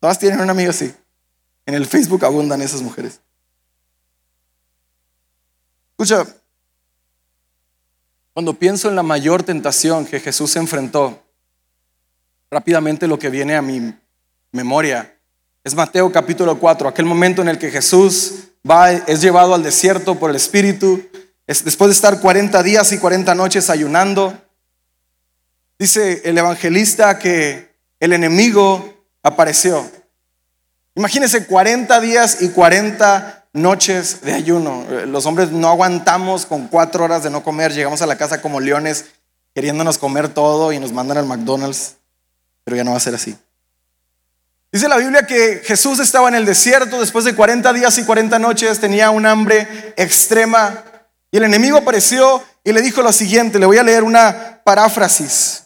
Todas 0.00 0.18
tienen 0.18 0.40
una 0.40 0.52
amiga 0.52 0.70
así. 0.70 0.94
En 1.66 1.74
el 1.74 1.84
Facebook 1.84 2.24
abundan 2.24 2.62
esas 2.62 2.80
mujeres. 2.80 3.20
Escucha, 5.90 6.24
cuando 8.40 8.58
pienso 8.58 8.88
en 8.88 8.96
la 8.96 9.02
mayor 9.02 9.42
tentación 9.42 10.06
que 10.06 10.18
Jesús 10.18 10.56
enfrentó, 10.56 11.22
rápidamente 12.50 13.06
lo 13.06 13.18
que 13.18 13.28
viene 13.28 13.54
a 13.54 13.60
mi 13.60 13.94
memoria 14.50 15.14
Es 15.62 15.74
Mateo 15.74 16.10
capítulo 16.10 16.58
4, 16.58 16.88
aquel 16.88 17.04
momento 17.04 17.42
en 17.42 17.48
el 17.48 17.58
que 17.58 17.70
Jesús 17.70 18.44
va, 18.66 18.92
es 18.92 19.20
llevado 19.20 19.54
al 19.54 19.62
desierto 19.62 20.18
por 20.18 20.30
el 20.30 20.36
Espíritu, 20.36 21.06
después 21.46 21.90
de 21.90 21.92
estar 21.92 22.18
40 22.18 22.62
días 22.62 22.90
y 22.92 22.98
40 22.98 23.34
noches 23.34 23.68
ayunando. 23.68 24.32
Dice 25.78 26.22
el 26.24 26.38
evangelista 26.38 27.18
que 27.18 27.74
el 28.00 28.14
enemigo 28.14 29.04
apareció. 29.22 29.86
Imagínense 30.94 31.44
40 31.44 32.00
días 32.00 32.40
y 32.40 32.48
40 32.48 33.39
noches 33.52 34.20
de 34.22 34.32
ayuno. 34.32 34.84
Los 35.06 35.26
hombres 35.26 35.50
no 35.50 35.68
aguantamos 35.68 36.46
con 36.46 36.68
cuatro 36.68 37.04
horas 37.04 37.22
de 37.22 37.30
no 37.30 37.42
comer. 37.42 37.72
Llegamos 37.72 38.02
a 38.02 38.06
la 38.06 38.16
casa 38.16 38.40
como 38.40 38.60
leones 38.60 39.06
queriéndonos 39.54 39.98
comer 39.98 40.28
todo 40.28 40.72
y 40.72 40.78
nos 40.78 40.92
mandan 40.92 41.18
al 41.18 41.26
McDonald's. 41.26 41.96
Pero 42.64 42.76
ya 42.76 42.84
no 42.84 42.92
va 42.92 42.98
a 42.98 43.00
ser 43.00 43.14
así. 43.14 43.36
Dice 44.72 44.88
la 44.88 44.98
Biblia 44.98 45.26
que 45.26 45.62
Jesús 45.64 45.98
estaba 45.98 46.28
en 46.28 46.36
el 46.36 46.44
desierto 46.44 47.00
después 47.00 47.24
de 47.24 47.34
40 47.34 47.72
días 47.72 47.98
y 47.98 48.04
40 48.04 48.38
noches, 48.38 48.78
tenía 48.78 49.10
un 49.10 49.26
hambre 49.26 49.66
extrema 49.96 50.84
y 51.32 51.38
el 51.38 51.44
enemigo 51.44 51.78
apareció 51.78 52.42
y 52.62 52.72
le 52.72 52.80
dijo 52.80 53.02
lo 53.02 53.12
siguiente, 53.12 53.58
le 53.58 53.66
voy 53.66 53.78
a 53.78 53.82
leer 53.82 54.04
una 54.04 54.60
paráfrasis. 54.62 55.64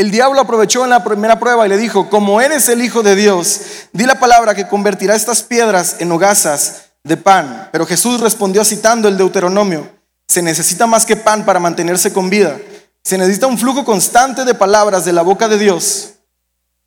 El 0.00 0.10
diablo 0.10 0.40
aprovechó 0.40 0.82
en 0.84 0.88
la 0.88 1.04
primera 1.04 1.38
prueba 1.38 1.66
y 1.66 1.68
le 1.68 1.76
dijo, 1.76 2.08
como 2.08 2.40
eres 2.40 2.70
el 2.70 2.80
Hijo 2.80 3.02
de 3.02 3.14
Dios, 3.14 3.60
di 3.92 4.06
la 4.06 4.18
palabra 4.18 4.54
que 4.54 4.66
convertirá 4.66 5.14
estas 5.14 5.42
piedras 5.42 5.96
en 5.98 6.10
hogazas 6.10 6.84
de 7.04 7.18
pan. 7.18 7.68
Pero 7.70 7.84
Jesús 7.84 8.18
respondió 8.18 8.64
citando 8.64 9.08
el 9.08 9.18
Deuteronomio, 9.18 9.90
se 10.26 10.40
necesita 10.40 10.86
más 10.86 11.04
que 11.04 11.16
pan 11.16 11.44
para 11.44 11.60
mantenerse 11.60 12.14
con 12.14 12.30
vida. 12.30 12.56
Se 13.04 13.18
necesita 13.18 13.46
un 13.46 13.58
flujo 13.58 13.84
constante 13.84 14.46
de 14.46 14.54
palabras 14.54 15.04
de 15.04 15.12
la 15.12 15.20
boca 15.20 15.48
de 15.48 15.58
Dios. 15.58 16.12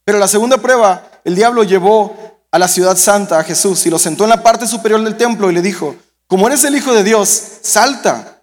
Pero 0.04 0.18
la 0.18 0.28
segunda 0.28 0.58
prueba, 0.58 1.08
el 1.24 1.36
diablo 1.36 1.62
llevó 1.62 2.18
a 2.50 2.58
la 2.58 2.68
ciudad 2.68 2.98
santa 2.98 3.38
a 3.38 3.44
Jesús 3.44 3.86
y 3.86 3.92
lo 3.92 4.00
sentó 4.00 4.24
en 4.24 4.32
la 4.32 4.42
parte 4.42 4.66
superior 4.66 5.04
del 5.04 5.18
templo 5.18 5.52
y 5.52 5.54
le 5.54 5.62
dijo, 5.62 5.96
como 6.26 6.48
eres 6.48 6.64
el 6.64 6.76
Hijo 6.76 6.96
de 6.96 7.04
Dios, 7.04 7.30
salta. 7.62 8.42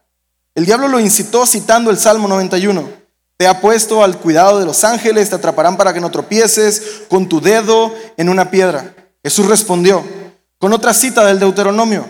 El 0.55 0.65
diablo 0.65 0.87
lo 0.87 1.01
incitó 1.01 1.45
citando 1.45 1.91
el 1.91 1.99
Salmo 1.99 2.29
91. 2.29 3.00
Te 3.41 3.47
ha 3.47 3.59
puesto 3.59 4.05
al 4.05 4.19
cuidado 4.19 4.59
de 4.59 4.67
los 4.67 4.85
ángeles, 4.85 5.31
te 5.31 5.35
atraparán 5.35 5.79
para 5.79 5.95
que 5.95 6.01
no 6.03 6.11
tropieces 6.11 7.05
con 7.09 7.27
tu 7.27 7.41
dedo 7.41 7.91
en 8.19 8.29
una 8.29 8.51
piedra. 8.51 8.95
Jesús 9.23 9.47
respondió 9.47 10.05
con 10.59 10.75
otra 10.75 10.93
cita 10.93 11.25
del 11.25 11.39
Deuteronomio, 11.39 12.05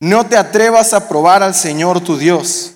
no 0.00 0.26
te 0.26 0.36
atrevas 0.36 0.92
a 0.92 1.08
probar 1.08 1.42
al 1.42 1.54
Señor 1.54 2.02
tu 2.02 2.18
Dios. 2.18 2.74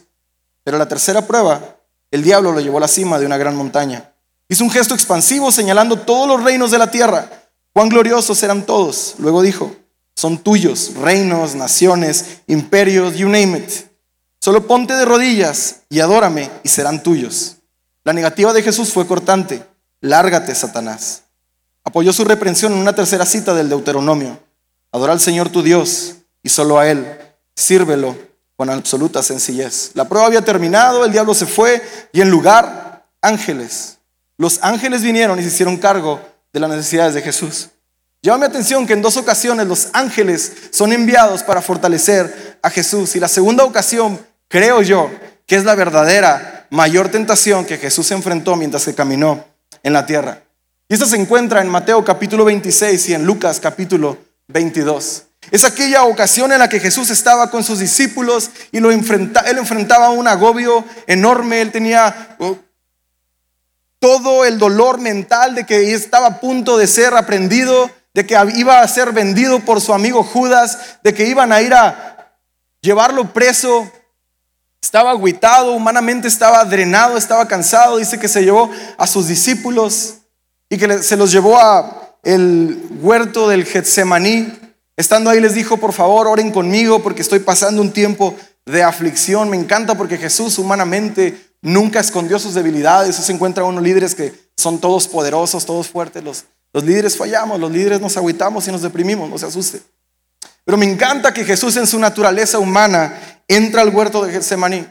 Pero 0.64 0.78
la 0.78 0.88
tercera 0.88 1.26
prueba, 1.26 1.76
el 2.10 2.22
diablo 2.22 2.52
lo 2.52 2.60
llevó 2.60 2.78
a 2.78 2.80
la 2.80 2.88
cima 2.88 3.18
de 3.18 3.26
una 3.26 3.36
gran 3.36 3.54
montaña 3.54 4.14
Hizo 4.48 4.64
un 4.64 4.70
gesto 4.70 4.94
expansivo 4.94 5.52
señalando 5.52 5.96
todos 5.98 6.26
los 6.26 6.42
reinos 6.42 6.70
de 6.70 6.78
la 6.78 6.90
tierra. 6.90 7.28
Cuán 7.74 7.90
gloriosos 7.90 8.42
eran 8.42 8.64
todos. 8.64 9.16
Luego 9.18 9.42
dijo, 9.42 9.76
son 10.16 10.38
tuyos, 10.38 10.94
reinos, 10.94 11.54
naciones, 11.54 12.38
imperios, 12.46 13.14
you 13.16 13.28
name 13.28 13.58
it. 13.58 13.70
Solo 14.40 14.66
ponte 14.66 14.94
de 14.94 15.04
rodillas 15.04 15.82
y 15.90 16.00
adórame 16.00 16.50
y 16.62 16.70
serán 16.70 17.02
tuyos. 17.02 17.58
La 18.04 18.12
negativa 18.12 18.52
de 18.52 18.62
Jesús 18.62 18.92
fue 18.92 19.06
cortante. 19.06 19.62
Lárgate, 20.00 20.54
Satanás. 20.54 21.22
Apoyó 21.84 22.12
su 22.12 22.24
reprensión 22.24 22.72
en 22.72 22.78
una 22.78 22.94
tercera 22.94 23.26
cita 23.26 23.54
del 23.54 23.68
Deuteronomio. 23.68 24.38
Adora 24.92 25.12
al 25.12 25.20
Señor 25.20 25.50
tu 25.50 25.62
Dios 25.62 26.16
y 26.42 26.48
solo 26.48 26.78
a 26.78 26.88
Él. 26.88 27.06
Sírvelo 27.54 28.16
con 28.56 28.70
absoluta 28.70 29.22
sencillez. 29.22 29.92
La 29.94 30.08
prueba 30.08 30.26
había 30.26 30.42
terminado, 30.42 31.04
el 31.04 31.12
diablo 31.12 31.34
se 31.34 31.46
fue 31.46 31.82
y 32.12 32.20
en 32.20 32.30
lugar 32.30 33.06
ángeles 33.22 33.98
los 34.40 34.58
ángeles 34.62 35.02
vinieron 35.02 35.38
y 35.38 35.42
se 35.42 35.48
hicieron 35.48 35.76
cargo 35.76 36.18
de 36.50 36.60
las 36.60 36.70
necesidades 36.70 37.12
de 37.12 37.20
Jesús. 37.20 37.68
Llama 38.22 38.38
mi 38.38 38.44
atención 38.46 38.86
que 38.86 38.94
en 38.94 39.02
dos 39.02 39.18
ocasiones 39.18 39.66
los 39.66 39.88
ángeles 39.92 40.54
son 40.70 40.94
enviados 40.94 41.42
para 41.42 41.60
fortalecer 41.60 42.58
a 42.62 42.70
Jesús. 42.70 43.14
Y 43.16 43.20
la 43.20 43.28
segunda 43.28 43.64
ocasión, 43.64 44.18
creo 44.48 44.80
yo, 44.80 45.10
que 45.44 45.56
es 45.56 45.64
la 45.66 45.74
verdadera 45.74 46.59
mayor 46.70 47.10
tentación 47.10 47.64
que 47.64 47.78
Jesús 47.78 48.10
enfrentó 48.10 48.56
mientras 48.56 48.84
que 48.84 48.94
caminó 48.94 49.44
en 49.82 49.92
la 49.92 50.06
tierra. 50.06 50.42
Y 50.88 50.94
esto 50.94 51.06
se 51.06 51.16
encuentra 51.16 51.60
en 51.60 51.68
Mateo 51.68 52.04
capítulo 52.04 52.44
26 52.44 53.08
y 53.10 53.14
en 53.14 53.24
Lucas 53.24 53.60
capítulo 53.60 54.18
22. 54.48 55.24
Es 55.50 55.64
aquella 55.64 56.04
ocasión 56.04 56.52
en 56.52 56.58
la 56.58 56.68
que 56.68 56.80
Jesús 56.80 57.10
estaba 57.10 57.50
con 57.50 57.64
sus 57.64 57.78
discípulos 57.78 58.50
y 58.70 58.80
lo 58.80 58.92
enfrenta, 58.92 59.40
él 59.40 59.58
enfrentaba 59.58 60.10
un 60.10 60.28
agobio 60.28 60.84
enorme. 61.06 61.60
Él 61.60 61.72
tenía 61.72 62.36
oh, 62.38 62.56
todo 63.98 64.44
el 64.44 64.58
dolor 64.58 64.98
mental 64.98 65.54
de 65.54 65.66
que 65.66 65.94
estaba 65.94 66.26
a 66.26 66.40
punto 66.40 66.76
de 66.76 66.86
ser 66.86 67.14
aprendido, 67.14 67.90
de 68.14 68.26
que 68.26 68.36
iba 68.54 68.80
a 68.80 68.88
ser 68.88 69.12
vendido 69.12 69.60
por 69.60 69.80
su 69.80 69.92
amigo 69.92 70.22
Judas, 70.22 70.98
de 71.02 71.14
que 71.14 71.26
iban 71.26 71.52
a 71.52 71.62
ir 71.62 71.74
a 71.74 72.36
llevarlo 72.80 73.32
preso. 73.32 73.90
Estaba 74.82 75.10
agüitado, 75.10 75.72
humanamente 75.72 76.26
estaba 76.26 76.64
drenado, 76.64 77.16
estaba 77.16 77.46
cansado. 77.46 77.98
Dice 77.98 78.18
que 78.18 78.28
se 78.28 78.42
llevó 78.42 78.70
a 78.96 79.06
sus 79.06 79.28
discípulos 79.28 80.14
y 80.68 80.78
que 80.78 81.02
se 81.02 81.16
los 81.16 81.30
llevó 81.30 81.58
a 81.58 82.16
el 82.22 82.82
huerto 83.00 83.48
del 83.48 83.64
Getsemaní. 83.64 84.52
Estando 84.96 85.30
ahí 85.30 85.40
les 85.40 85.54
dijo, 85.54 85.76
por 85.76 85.92
favor, 85.92 86.26
oren 86.26 86.50
conmigo 86.50 87.02
porque 87.02 87.22
estoy 87.22 87.38
pasando 87.40 87.82
un 87.82 87.92
tiempo 87.92 88.34
de 88.66 88.82
aflicción. 88.82 89.50
Me 89.50 89.56
encanta 89.56 89.96
porque 89.96 90.18
Jesús 90.18 90.58
humanamente 90.58 91.52
nunca 91.62 92.00
escondió 92.00 92.38
sus 92.38 92.54
debilidades. 92.54 93.16
se 93.16 93.32
encuentra 93.32 93.64
unos 93.64 93.82
líderes 93.82 94.14
que 94.14 94.34
son 94.56 94.78
todos 94.78 95.08
poderosos, 95.08 95.66
todos 95.66 95.88
fuertes. 95.88 96.24
Los, 96.24 96.44
los 96.72 96.84
líderes 96.84 97.16
fallamos, 97.16 97.60
los 97.60 97.70
líderes 97.70 98.00
nos 98.00 98.16
agüitamos 98.16 98.66
y 98.68 98.72
nos 98.72 98.82
deprimimos, 98.82 99.28
no 99.28 99.38
se 99.38 99.46
asuste. 99.46 99.80
Pero 100.64 100.78
me 100.78 100.90
encanta 100.90 101.34
que 101.34 101.44
Jesús 101.44 101.76
en 101.76 101.86
su 101.86 101.98
naturaleza 101.98 102.58
humana 102.58 103.18
entra 103.48 103.82
al 103.82 103.94
huerto 103.94 104.24
de 104.24 104.32
Getsemaní. 104.32 104.86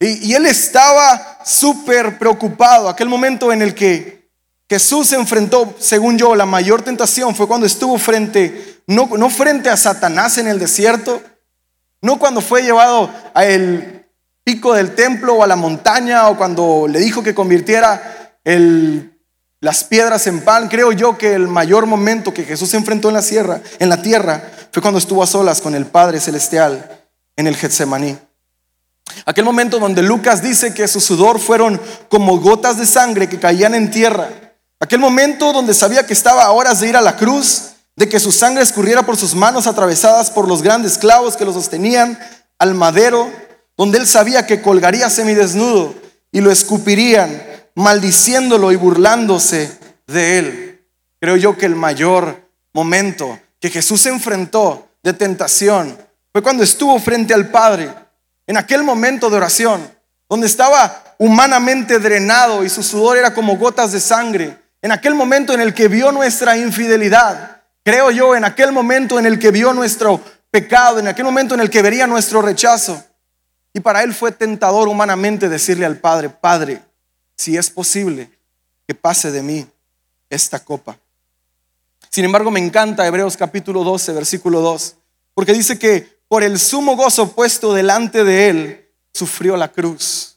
Y, 0.00 0.32
él 0.32 0.46
estaba 0.46 1.40
súper 1.44 2.18
preocupado. 2.18 2.88
Aquel 2.88 3.08
momento 3.08 3.52
en 3.52 3.62
el 3.62 3.74
que 3.74 4.30
Jesús 4.68 5.08
se 5.08 5.16
enfrentó, 5.16 5.74
según 5.80 6.16
yo, 6.18 6.34
la 6.36 6.46
mayor 6.46 6.82
tentación 6.82 7.34
fue 7.34 7.48
cuando 7.48 7.66
estuvo 7.66 7.98
frente, 7.98 8.82
no, 8.86 9.08
no 9.18 9.28
frente 9.28 9.70
a 9.70 9.76
Satanás 9.76 10.38
en 10.38 10.46
el 10.46 10.58
desierto, 10.58 11.20
no 12.00 12.18
cuando 12.18 12.40
fue 12.40 12.62
llevado 12.62 13.10
a 13.34 13.44
el 13.44 14.06
pico 14.44 14.72
del 14.72 14.94
templo 14.94 15.34
o 15.34 15.42
a 15.42 15.48
la 15.48 15.56
montaña 15.56 16.28
o 16.28 16.36
cuando 16.36 16.86
le 16.88 17.00
dijo 17.00 17.22
que 17.22 17.34
convirtiera 17.34 18.38
las 19.60 19.84
piedras 19.84 20.26
en 20.26 20.40
pan, 20.40 20.68
creo 20.68 20.92
yo 20.92 21.18
que 21.18 21.34
el 21.34 21.48
mayor 21.48 21.86
momento 21.86 22.32
que 22.32 22.44
Jesús 22.44 22.70
se 22.70 22.76
enfrentó 22.76 23.08
en 23.08 23.14
la, 23.14 23.22
sierra, 23.22 23.60
en 23.78 23.88
la 23.88 24.02
tierra 24.02 24.50
fue 24.70 24.82
cuando 24.82 24.98
estuvo 24.98 25.22
a 25.22 25.26
solas 25.26 25.60
con 25.60 25.74
el 25.74 25.86
Padre 25.86 26.20
Celestial 26.20 27.06
en 27.36 27.46
el 27.46 27.56
Getsemaní. 27.56 28.16
Aquel 29.24 29.44
momento 29.44 29.78
donde 29.78 30.02
Lucas 30.02 30.42
dice 30.42 30.74
que 30.74 30.86
su 30.86 31.00
sudor 31.00 31.40
fueron 31.40 31.80
como 32.08 32.38
gotas 32.38 32.78
de 32.78 32.86
sangre 32.86 33.28
que 33.28 33.40
caían 33.40 33.74
en 33.74 33.90
tierra. 33.90 34.28
Aquel 34.80 35.00
momento 35.00 35.52
donde 35.52 35.74
sabía 35.74 36.06
que 36.06 36.12
estaba 36.12 36.44
a 36.44 36.52
horas 36.52 36.80
de 36.80 36.88
ir 36.88 36.96
a 36.96 37.00
la 37.00 37.16
cruz, 37.16 37.70
de 37.96 38.08
que 38.08 38.20
su 38.20 38.30
sangre 38.30 38.62
escurriera 38.62 39.02
por 39.02 39.16
sus 39.16 39.34
manos 39.34 39.66
atravesadas 39.66 40.30
por 40.30 40.46
los 40.46 40.62
grandes 40.62 40.98
clavos 40.98 41.36
que 41.36 41.44
lo 41.44 41.52
sostenían 41.52 42.18
al 42.58 42.74
madero 42.74 43.28
donde 43.78 43.98
él 43.98 44.06
sabía 44.06 44.44
que 44.44 44.60
colgaría 44.60 45.08
semidesnudo 45.08 45.94
y 46.32 46.40
lo 46.40 46.50
escupirían, 46.50 47.42
maldiciéndolo 47.78 48.72
y 48.72 48.76
burlándose 48.76 49.78
de 50.08 50.38
él. 50.38 50.84
Creo 51.20 51.36
yo 51.36 51.56
que 51.56 51.66
el 51.66 51.76
mayor 51.76 52.42
momento 52.72 53.38
que 53.60 53.70
Jesús 53.70 54.02
se 54.02 54.08
enfrentó 54.08 54.88
de 55.02 55.12
tentación 55.12 55.96
fue 56.32 56.42
cuando 56.42 56.64
estuvo 56.64 56.98
frente 56.98 57.34
al 57.34 57.50
Padre, 57.50 57.94
en 58.48 58.56
aquel 58.56 58.82
momento 58.82 59.30
de 59.30 59.36
oración, 59.36 59.88
donde 60.28 60.48
estaba 60.48 61.14
humanamente 61.18 62.00
drenado 62.00 62.64
y 62.64 62.68
su 62.68 62.82
sudor 62.82 63.16
era 63.16 63.32
como 63.32 63.56
gotas 63.56 63.92
de 63.92 64.00
sangre, 64.00 64.58
en 64.82 64.90
aquel 64.90 65.14
momento 65.14 65.54
en 65.54 65.60
el 65.60 65.72
que 65.72 65.86
vio 65.86 66.10
nuestra 66.10 66.56
infidelidad, 66.56 67.62
creo 67.84 68.10
yo, 68.10 68.34
en 68.34 68.44
aquel 68.44 68.72
momento 68.72 69.20
en 69.20 69.26
el 69.26 69.38
que 69.38 69.52
vio 69.52 69.72
nuestro 69.72 70.20
pecado, 70.50 70.98
en 70.98 71.06
aquel 71.06 71.24
momento 71.24 71.54
en 71.54 71.60
el 71.60 71.70
que 71.70 71.82
vería 71.82 72.08
nuestro 72.08 72.42
rechazo. 72.42 73.04
Y 73.72 73.78
para 73.78 74.02
él 74.02 74.12
fue 74.14 74.32
tentador 74.32 74.88
humanamente 74.88 75.48
decirle 75.48 75.86
al 75.86 75.98
Padre, 75.98 76.28
Padre, 76.28 76.82
si 77.38 77.56
es 77.56 77.70
posible 77.70 78.30
que 78.86 78.94
pase 78.94 79.30
de 79.30 79.42
mí 79.42 79.66
esta 80.28 80.62
copa. 80.62 80.98
Sin 82.10 82.24
embargo, 82.24 82.50
me 82.50 82.60
encanta 82.60 83.06
Hebreos 83.06 83.36
capítulo 83.36 83.84
12, 83.84 84.12
versículo 84.12 84.60
2, 84.60 84.96
porque 85.34 85.52
dice 85.52 85.78
que 85.78 86.18
por 86.26 86.42
el 86.42 86.58
sumo 86.58 86.96
gozo 86.96 87.32
puesto 87.32 87.72
delante 87.72 88.24
de 88.24 88.48
él, 88.48 88.88
sufrió 89.14 89.56
la 89.56 89.68
cruz. 89.68 90.36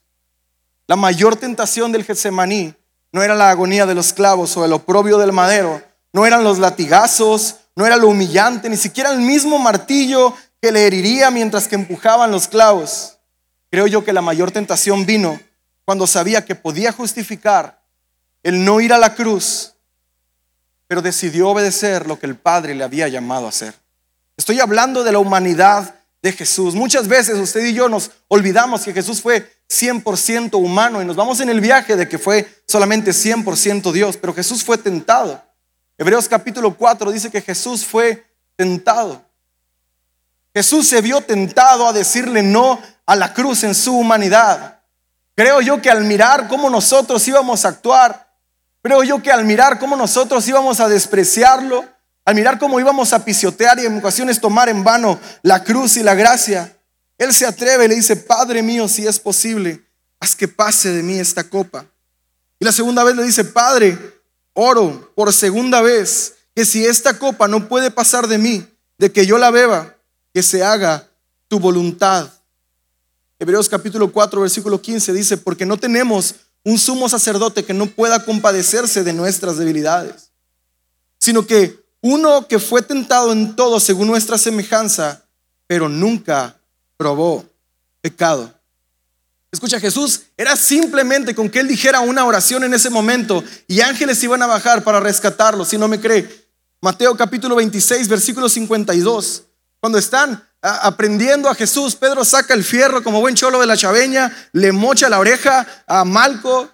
La 0.88 0.96
mayor 0.96 1.36
tentación 1.36 1.92
del 1.92 2.06
Getsemaní 2.06 2.74
no 3.12 3.24
era 3.24 3.36
la 3.36 3.50
agonía 3.50 3.86
de 3.86 3.96
los 3.96 4.14
clavos 4.14 4.56
o 4.56 4.64
el 4.64 4.74
oprobio 4.74 5.18
del 5.18 5.32
madero, 5.32 5.82
no 6.14 6.26
eran 6.26 6.44
los 6.44 6.60
latigazos, 6.60 7.56
no 7.76 7.86
era 7.86 7.98
lo 7.98 8.10
humillante, 8.10 8.70
ni 8.70 8.78
siquiera 8.78 9.12
el 9.12 9.20
mismo 9.20 9.58
martillo 9.58 10.34
que 10.62 10.72
le 10.72 10.86
heriría 10.86 11.32
mientras 11.32 11.68
que 11.68 11.76
empujaban 11.76 12.32
los 12.32 12.48
clavos. 12.48 13.18
Creo 13.70 13.88
yo 13.88 14.04
que 14.04 14.14
la 14.14 14.22
mayor 14.22 14.52
tentación 14.52 15.06
vino 15.06 15.40
cuando 15.86 16.08
sabía 16.08 16.46
que 16.46 16.56
podía 16.56 16.92
justificar 16.92 17.82
el 18.44 18.64
no 18.64 18.82
ir 18.82 18.94
a 18.94 18.98
la 18.98 19.16
cruz, 19.16 19.74
pero 20.88 21.02
decidió 21.02 21.50
obedecer 21.50 22.08
lo 22.08 22.20
que 22.20 22.26
el 22.26 22.36
Padre 22.36 22.76
le 22.76 22.84
había 22.84 23.08
llamado 23.08 23.46
a 23.46 23.50
hacer. 23.50 23.74
Estoy 24.38 24.60
hablando 24.60 25.04
de 25.04 25.12
la 25.12 25.20
humanidad 25.20 25.96
de 26.22 26.32
Jesús. 26.32 26.76
Muchas 26.76 27.08
veces 27.08 27.38
usted 27.38 27.66
y 27.66 27.74
yo 27.74 27.90
nos 27.90 28.12
olvidamos 28.28 28.82
que 28.82 28.94
Jesús 28.94 29.22
fue 29.22 29.50
100% 29.70 30.56
humano 30.56 31.02
y 31.02 31.06
nos 31.06 31.16
vamos 31.16 31.40
en 31.40 31.50
el 31.50 31.62
viaje 31.62 31.96
de 31.96 32.08
que 32.08 32.18
fue 32.18 32.48
solamente 32.68 33.12
100% 33.12 33.92
Dios, 33.92 34.18
pero 34.18 34.34
Jesús 34.34 34.64
fue 34.64 34.78
tentado. 34.78 35.42
Hebreos 35.98 36.28
capítulo 36.28 36.76
4 36.76 37.12
dice 37.12 37.32
que 37.32 37.42
Jesús 37.42 37.86
fue 37.86 38.26
tentado. 38.56 39.24
Jesús 40.54 40.88
se 40.88 41.02
vio 41.02 41.22
tentado 41.22 41.88
a 41.88 41.94
decirle 41.94 42.44
no 42.44 42.82
a 43.06 43.16
la 43.16 43.34
cruz 43.34 43.64
en 43.64 43.74
su 43.74 43.98
humanidad. 43.98 44.81
Creo 45.36 45.62
yo 45.62 45.82
que 45.82 45.90
al 45.90 46.04
mirar 46.04 46.48
cómo 46.48 46.70
nosotros 46.70 47.28
íbamos 47.28 47.66
a 47.66 47.70
actuar, 47.70 48.36
creo 48.82 49.04
yo 49.04 49.22
que 49.22 49.32
al 49.32 49.46
mirar 49.46 49.80
cómo 49.80 49.96
nosotros 49.96 50.48
íbamos 50.48 50.80
a 50.80 50.90
despreciarlo, 50.90 51.86
al 52.26 52.36
mirar 52.36 52.60
cómo 52.60 52.80
íbamos 52.80 53.14
a 53.14 53.24
pisotear 53.24 53.80
y 53.80 53.86
en 53.86 53.98
ocasiones 53.98 54.40
tomar 54.40 54.70
en 54.70 54.84
vano 54.84 55.20
la 55.42 55.64
cruz 55.64 55.98
y 55.98 56.04
la 56.04 56.14
gracia, 56.14 56.78
Él 57.18 57.34
se 57.34 57.46
atreve 57.46 57.86
y 57.86 57.88
le 57.88 57.96
dice, 57.96 58.16
Padre 58.16 58.62
mío, 58.62 58.88
si 58.88 59.08
es 59.08 59.20
posible, 59.20 59.84
haz 60.20 60.36
que 60.36 60.48
pase 60.48 60.92
de 60.92 61.04
mí 61.04 61.20
esta 61.20 61.44
copa. 61.44 61.86
Y 62.60 62.66
la 62.66 62.72
segunda 62.72 63.04
vez 63.04 63.16
le 63.16 63.24
dice, 63.24 63.44
Padre, 63.44 63.98
oro 64.54 65.12
por 65.16 65.34
segunda 65.34 65.82
vez 65.82 66.36
que 66.56 66.66
si 66.66 66.86
esta 66.86 67.18
copa 67.18 67.48
no 67.48 67.68
puede 67.68 67.90
pasar 67.90 68.28
de 68.28 68.38
mí, 68.38 68.68
de 68.98 69.12
que 69.12 69.26
yo 69.26 69.38
la 69.38 69.50
beba, 69.50 69.96
que 70.34 70.44
se 70.44 70.64
haga 70.64 71.10
tu 71.48 71.60
voluntad. 71.60 72.30
Hebreos 73.42 73.68
capítulo 73.68 74.12
4, 74.12 74.40
versículo 74.40 74.80
15 74.80 75.14
dice, 75.14 75.36
porque 75.36 75.66
no 75.66 75.76
tenemos 75.76 76.36
un 76.64 76.78
sumo 76.78 77.10
sacerdote 77.10 77.66
que 77.66 77.74
no 77.74 77.88
pueda 77.88 78.24
compadecerse 78.24 79.04
de 79.04 79.14
nuestras 79.14 79.58
debilidades, 79.58 80.30
sino 81.18 81.48
que 81.48 81.84
uno 82.02 82.48
que 82.48 82.60
fue 82.60 82.84
tentado 82.84 83.32
en 83.32 83.56
todo 83.56 83.80
según 83.80 84.06
nuestra 84.06 84.38
semejanza, 84.38 85.24
pero 85.66 85.90
nunca 85.90 86.56
probó 86.98 87.44
pecado. 88.00 88.54
Escucha, 89.52 89.80
Jesús 89.80 90.22
era 90.38 90.56
simplemente 90.56 91.34
con 91.34 91.50
que 91.50 91.62
él 91.62 91.68
dijera 91.68 92.02
una 92.02 92.24
oración 92.26 92.64
en 92.64 92.76
ese 92.76 92.92
momento 92.92 93.44
y 93.68 93.82
ángeles 93.82 94.22
iban 94.22 94.44
a 94.44 94.48
bajar 94.48 94.84
para 94.84 95.00
rescatarlo, 95.00 95.66
si 95.66 95.80
no 95.80 95.88
me 95.88 96.00
cree. 96.00 96.30
Mateo 96.80 97.18
capítulo 97.18 97.56
26, 97.56 98.08
versículo 98.08 98.48
52. 98.48 99.46
Cuando 99.80 99.98
están 99.98 100.48
aprendiendo 100.62 101.50
a 101.50 101.56
Jesús, 101.56 101.96
Pedro 101.96 102.24
saca 102.24 102.54
el 102.54 102.64
fierro 102.64 103.04
como 103.04 103.20
buen 103.20 103.36
cholo 103.36 103.60
de 103.60 103.66
la 103.66 103.78
chaveña, 103.78 104.50
le 104.54 104.72
mocha 104.72 105.10
la 105.10 105.20
oreja 105.20 105.68
a 105.88 106.06
Malco 106.06 106.70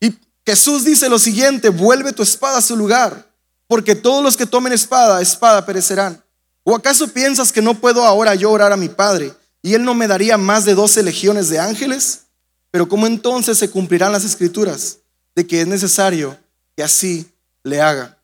y 0.00 0.18
Jesús 0.44 0.84
dice 0.84 1.08
lo 1.08 1.18
siguiente, 1.18 1.68
vuelve 1.68 2.12
tu 2.12 2.22
espada 2.22 2.58
a 2.58 2.62
su 2.62 2.76
lugar 2.76 3.32
porque 3.72 3.94
todos 3.94 4.22
los 4.22 4.36
que 4.36 4.44
tomen 4.44 4.74
espada, 4.74 5.22
espada 5.22 5.64
perecerán. 5.64 6.22
¿O 6.62 6.76
acaso 6.76 7.08
piensas 7.08 7.50
que 7.50 7.62
no 7.62 7.72
puedo 7.72 8.04
ahora 8.04 8.34
yo 8.34 8.50
orar 8.50 8.70
a 8.70 8.76
mi 8.76 8.90
Padre 8.90 9.32
y 9.62 9.72
Él 9.72 9.82
no 9.82 9.94
me 9.94 10.06
daría 10.06 10.36
más 10.36 10.64
de 10.64 10.74
doce 10.74 11.02
legiones 11.02 11.48
de 11.48 11.58
ángeles? 11.58 12.24
Pero 12.70 12.88
¿cómo 12.88 13.06
entonces 13.06 13.56
se 13.56 13.70
cumplirán 13.70 14.12
las 14.12 14.24
escrituras 14.24 14.98
de 15.34 15.46
que 15.46 15.62
es 15.62 15.66
necesario 15.66 16.38
que 16.76 16.82
así 16.82 17.32
le 17.62 17.80
haga? 17.80 18.18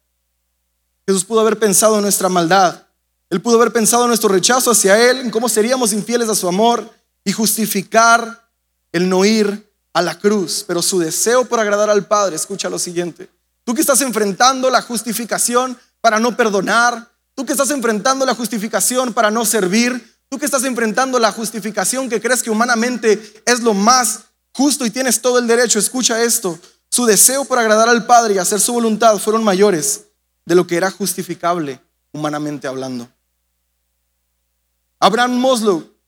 Jesús 1.06 1.24
pudo 1.24 1.40
haber 1.40 1.58
pensado 1.58 1.96
en 1.96 2.02
nuestra 2.02 2.28
maldad, 2.28 2.87
Él 3.30 3.42
pudo 3.42 3.56
haber 3.56 3.72
pensado 3.72 4.04
en 4.04 4.08
nuestro 4.08 4.28
rechazo 4.28 4.70
hacia 4.70 5.10
Él, 5.10 5.18
en 5.18 5.30
cómo 5.30 5.48
seríamos 5.48 5.92
infieles 5.92 6.28
a 6.28 6.34
su 6.34 6.48
amor 6.48 6.90
y 7.24 7.32
justificar 7.32 8.50
el 8.92 9.08
no 9.08 9.24
ir 9.24 9.70
a 9.92 10.02
la 10.02 10.18
cruz. 10.18 10.64
Pero 10.66 10.82
su 10.82 10.98
deseo 10.98 11.44
por 11.44 11.60
agradar 11.60 11.90
al 11.90 12.06
Padre, 12.06 12.36
escucha 12.36 12.70
lo 12.70 12.78
siguiente, 12.78 13.28
Tú 13.68 13.74
que 13.74 13.82
estás 13.82 14.00
enfrentando 14.00 14.70
la 14.70 14.80
justificación 14.80 15.76
para 16.00 16.18
no 16.18 16.34
perdonar, 16.34 17.06
tú 17.34 17.44
que 17.44 17.52
estás 17.52 17.68
enfrentando 17.68 18.24
la 18.24 18.34
justificación 18.34 19.12
para 19.12 19.30
no 19.30 19.44
servir, 19.44 20.16
tú 20.30 20.38
que 20.38 20.46
estás 20.46 20.64
enfrentando 20.64 21.18
la 21.18 21.32
justificación 21.32 22.08
que 22.08 22.18
crees 22.18 22.42
que 22.42 22.48
humanamente 22.48 23.42
es 23.44 23.60
lo 23.60 23.74
más 23.74 24.20
justo 24.54 24.86
y 24.86 24.90
tienes 24.90 25.20
todo 25.20 25.38
el 25.38 25.46
derecho, 25.46 25.78
escucha 25.78 26.22
esto. 26.22 26.58
Su 26.90 27.04
deseo 27.04 27.44
por 27.44 27.58
agradar 27.58 27.90
al 27.90 28.06
Padre 28.06 28.36
y 28.36 28.38
hacer 28.38 28.58
su 28.58 28.72
voluntad 28.72 29.18
fueron 29.18 29.44
mayores 29.44 30.04
de 30.46 30.54
lo 30.54 30.66
que 30.66 30.78
era 30.78 30.90
justificable 30.90 31.78
humanamente 32.14 32.68
hablando. 32.68 33.06
Abraham 35.00 35.38
Moslow 35.38 35.98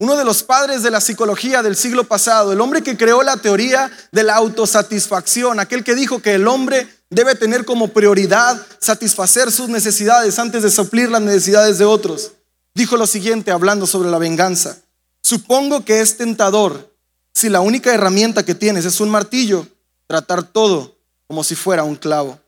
uno 0.00 0.16
de 0.16 0.24
los 0.24 0.42
padres 0.42 0.82
de 0.82 0.90
la 0.90 1.02
psicología 1.02 1.62
del 1.62 1.76
siglo 1.76 2.04
pasado, 2.04 2.52
el 2.52 2.60
hombre 2.62 2.82
que 2.82 2.96
creó 2.96 3.22
la 3.22 3.36
teoría 3.36 3.90
de 4.12 4.22
la 4.22 4.34
autosatisfacción, 4.36 5.60
aquel 5.60 5.84
que 5.84 5.94
dijo 5.94 6.22
que 6.22 6.36
el 6.36 6.48
hombre 6.48 6.88
debe 7.10 7.34
tener 7.34 7.66
como 7.66 7.88
prioridad 7.88 8.66
satisfacer 8.78 9.52
sus 9.52 9.68
necesidades 9.68 10.38
antes 10.38 10.62
de 10.62 10.70
suplir 10.70 11.10
las 11.10 11.20
necesidades 11.20 11.76
de 11.76 11.84
otros, 11.84 12.32
dijo 12.74 12.96
lo 12.96 13.06
siguiente 13.06 13.50
hablando 13.50 13.86
sobre 13.86 14.10
la 14.10 14.16
venganza. 14.16 14.78
Supongo 15.22 15.84
que 15.84 16.00
es 16.00 16.16
tentador, 16.16 16.96
si 17.34 17.50
la 17.50 17.60
única 17.60 17.92
herramienta 17.92 18.42
que 18.42 18.54
tienes 18.54 18.86
es 18.86 19.00
un 19.00 19.10
martillo, 19.10 19.66
tratar 20.06 20.44
todo 20.44 20.96
como 21.26 21.44
si 21.44 21.54
fuera 21.54 21.84
un 21.84 21.96
clavo. 21.96 22.40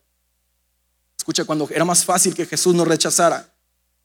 Escucha, 1.19 1.45
cuando 1.45 1.69
era 1.71 1.85
más 1.85 2.03
fácil 2.03 2.35
que 2.35 2.47
Jesús 2.47 2.75
nos 2.75 2.89
rechazara, 2.89 3.52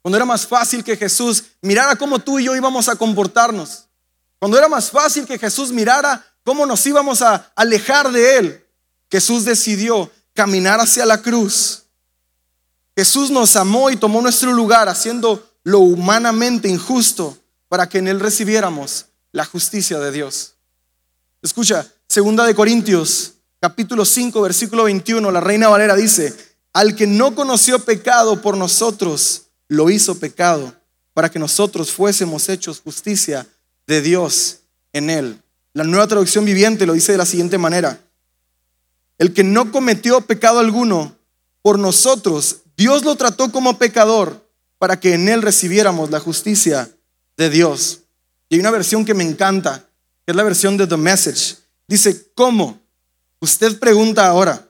cuando 0.07 0.15
era 0.15 0.25
más 0.25 0.47
fácil 0.47 0.85
que 0.85 0.95
Jesús 0.95 1.43
mirara 1.61 1.97
cómo 1.97 2.17
tú 2.17 2.39
y 2.39 2.45
yo 2.45 2.55
íbamos 2.55 2.87
a 2.87 2.95
comportarnos. 2.95 3.89
Cuando 4.39 4.57
era 4.57 4.69
más 4.69 4.89
fácil 4.89 5.25
que 5.25 5.37
Jesús 5.37 5.73
mirara 5.73 6.25
cómo 6.45 6.65
nos 6.65 6.87
íbamos 6.87 7.21
a 7.21 7.51
alejar 7.57 8.09
de 8.13 8.37
Él. 8.37 8.65
Jesús 9.11 9.43
decidió 9.43 10.09
caminar 10.33 10.79
hacia 10.79 11.05
la 11.05 11.21
cruz. 11.21 11.83
Jesús 12.95 13.29
nos 13.31 13.57
amó 13.57 13.89
y 13.89 13.97
tomó 13.97 14.21
nuestro 14.21 14.53
lugar 14.53 14.87
haciendo 14.87 15.45
lo 15.63 15.79
humanamente 15.79 16.69
injusto 16.69 17.37
para 17.67 17.89
que 17.89 17.97
en 17.97 18.07
Él 18.07 18.21
recibiéramos 18.21 19.07
la 19.33 19.43
justicia 19.43 19.99
de 19.99 20.13
Dios. 20.13 20.53
Escucha, 21.41 21.85
segunda 22.07 22.45
de 22.45 22.55
Corintios, 22.55 23.33
capítulo 23.59 24.05
5, 24.05 24.41
versículo 24.41 24.85
21, 24.85 25.29
la 25.31 25.41
Reina 25.41 25.67
Valera 25.67 25.97
dice, 25.97 26.33
al 26.71 26.95
que 26.95 27.07
no 27.07 27.35
conoció 27.35 27.79
pecado 27.79 28.41
por 28.41 28.55
nosotros, 28.55 29.46
lo 29.67 29.89
hizo 29.89 30.19
pecado 30.19 30.73
para 31.13 31.29
que 31.29 31.39
nosotros 31.39 31.91
fuésemos 31.91 32.47
hechos 32.49 32.79
justicia 32.79 33.47
de 33.87 34.01
Dios 34.01 34.59
en 34.93 35.09
él. 35.09 35.41
La 35.73 35.83
nueva 35.83 36.07
traducción 36.07 36.45
viviente 36.45 36.85
lo 36.85 36.93
dice 36.93 37.11
de 37.11 37.17
la 37.17 37.25
siguiente 37.25 37.57
manera. 37.57 37.99
El 39.17 39.33
que 39.33 39.43
no 39.43 39.71
cometió 39.71 40.21
pecado 40.21 40.59
alguno 40.59 41.15
por 41.61 41.79
nosotros, 41.79 42.57
Dios 42.75 43.03
lo 43.03 43.15
trató 43.15 43.51
como 43.51 43.77
pecador 43.77 44.47
para 44.77 44.99
que 44.99 45.13
en 45.13 45.27
él 45.27 45.41
recibiéramos 45.41 46.11
la 46.11 46.19
justicia 46.19 46.89
de 47.35 47.49
Dios. 47.49 48.01
Y 48.49 48.55
hay 48.55 48.61
una 48.61 48.71
versión 48.71 49.05
que 49.05 49.13
me 49.13 49.23
encanta, 49.23 49.89
que 50.25 50.31
es 50.31 50.35
la 50.35 50.43
versión 50.43 50.77
de 50.77 50.87
The 50.87 50.97
Message. 50.97 51.57
Dice, 51.87 52.31
¿cómo? 52.35 52.79
Usted 53.39 53.79
pregunta 53.79 54.27
ahora, 54.27 54.67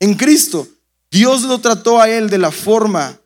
en 0.00 0.14
Cristo, 0.14 0.68
Dios 1.10 1.42
lo 1.42 1.58
trató 1.58 2.00
a 2.00 2.08
él 2.08 2.30
de 2.30 2.38
la 2.38 2.50
forma 2.50 3.18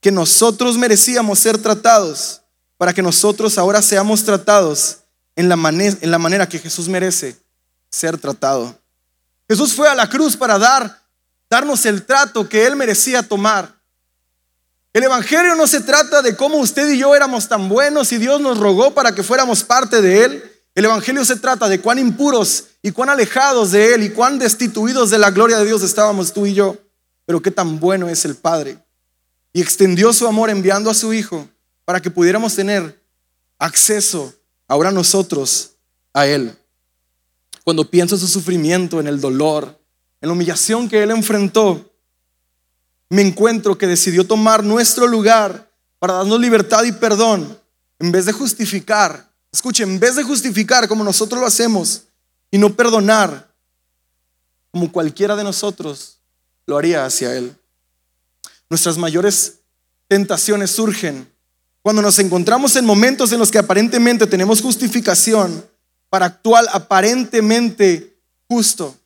que 0.00 0.10
nosotros 0.10 0.78
merecíamos 0.78 1.38
ser 1.38 1.58
tratados 1.58 2.40
para 2.76 2.94
que 2.94 3.02
nosotros 3.02 3.58
ahora 3.58 3.82
seamos 3.82 4.24
tratados 4.24 4.98
en 5.36 5.48
la, 5.48 5.56
manera, 5.56 6.48
que 6.48 6.58
Jesús 6.58 6.88
merece 6.88 7.36
ser 7.90 8.18
tratado. 8.18 8.74
Jesús 9.48 9.74
fue 9.74 9.88
a 9.88 9.94
la 9.94 10.08
cruz 10.08 10.36
para 10.36 10.58
dar, 10.58 11.02
darnos 11.48 11.84
el 11.84 12.04
trato 12.04 12.48
que 12.48 12.66
Él 12.66 12.76
merecía 12.76 13.22
tomar. 13.22 13.74
El 14.92 15.04
Evangelio 15.04 15.54
no 15.54 15.66
se 15.66 15.80
trata 15.80 16.22
de 16.22 16.36
cómo 16.36 16.58
usted 16.58 16.90
y 16.90 16.98
yo 16.98 17.14
éramos 17.14 17.48
tan 17.48 17.68
buenos 17.68 18.12
y 18.12 18.18
Dios 18.18 18.40
nos 18.40 18.58
rogó 18.58 18.92
para 18.92 19.14
que 19.14 19.22
fuéramos 19.22 19.62
parte 19.62 20.00
de 20.00 20.24
Él. 20.24 20.52
El 20.74 20.86
Evangelio 20.86 21.24
se 21.24 21.36
trata 21.36 21.68
de 21.68 21.80
cuán 21.80 21.98
impuros 21.98 22.64
y 22.82 22.92
cuán 22.92 23.10
alejados 23.10 23.72
de 23.72 23.94
Él 23.94 24.04
y 24.04 24.10
cuán 24.10 24.38
destituidos 24.38 25.10
de 25.10 25.18
la 25.18 25.30
gloria 25.30 25.58
de 25.58 25.66
Dios 25.66 25.82
estábamos 25.82 26.32
tú 26.32 26.46
y 26.46 26.54
yo. 26.54 26.76
Pero 27.26 27.42
qué 27.42 27.50
tan 27.50 27.78
bueno 27.78 28.08
es 28.08 28.24
el 28.24 28.36
Padre 28.36 28.78
y 29.52 29.60
extendió 29.60 30.12
su 30.12 30.26
amor 30.26 30.50
enviando 30.50 30.90
a 30.90 30.94
su 30.94 31.12
Hijo 31.12 31.48
para 31.84 32.00
que 32.00 32.10
pudiéramos 32.10 32.54
tener 32.54 33.02
acceso 33.58 34.32
ahora 34.68 34.90
nosotros 34.90 35.72
a 36.12 36.26
Él. 36.26 36.56
Cuando 37.64 37.88
pienso 37.88 38.14
en 38.14 38.20
su 38.20 38.28
sufrimiento, 38.28 39.00
en 39.00 39.06
el 39.06 39.20
dolor, 39.20 39.78
en 40.20 40.28
la 40.28 40.32
humillación 40.32 40.88
que 40.88 41.02
Él 41.02 41.10
enfrentó, 41.10 41.92
me 43.08 43.22
encuentro 43.22 43.76
que 43.76 43.86
decidió 43.86 44.26
tomar 44.26 44.62
nuestro 44.62 45.06
lugar 45.06 45.70
para 45.98 46.14
darnos 46.14 46.40
libertad 46.40 46.84
y 46.84 46.92
perdón 46.92 47.58
en 47.98 48.12
vez 48.12 48.26
de 48.26 48.32
justificar. 48.32 49.28
Escuche, 49.52 49.82
en 49.82 49.98
vez 49.98 50.16
de 50.16 50.22
justificar 50.22 50.86
como 50.88 51.04
nosotros 51.04 51.40
lo 51.40 51.46
hacemos 51.46 52.04
y 52.50 52.58
no 52.58 52.74
perdonar 52.74 53.52
como 54.70 54.90
cualquiera 54.90 55.34
de 55.36 55.44
nosotros 55.44 56.20
lo 56.66 56.78
haría 56.78 57.04
hacia 57.04 57.36
Él. 57.36 57.56
Nuestras 58.70 58.96
mayores 58.96 59.58
tentaciones 60.06 60.70
surgen 60.70 61.30
cuando 61.82 62.02
nos 62.02 62.18
encontramos 62.20 62.76
en 62.76 62.86
momentos 62.86 63.32
en 63.32 63.40
los 63.40 63.50
que 63.50 63.58
aparentemente 63.58 64.26
tenemos 64.26 64.62
justificación 64.62 65.68
para 66.08 66.26
actuar 66.26 66.66
aparentemente 66.72 68.16
justo. 68.48 68.96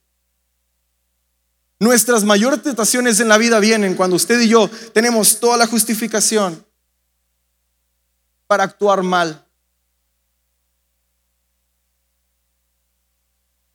Nuestras 1.81 2.25
mayores 2.25 2.63
tentaciones 2.63 3.21
en 3.21 3.29
la 3.29 3.39
vida 3.39 3.59
vienen 3.59 3.95
cuando 3.95 4.17
usted 4.17 4.41
y 4.41 4.49
yo 4.49 4.71
tenemos 4.93 5.41
toda 5.41 5.57
la 5.57 5.67
justificación 5.67 6.65
para 8.47 8.65
actuar 8.65 9.03
mal. 9.03 9.47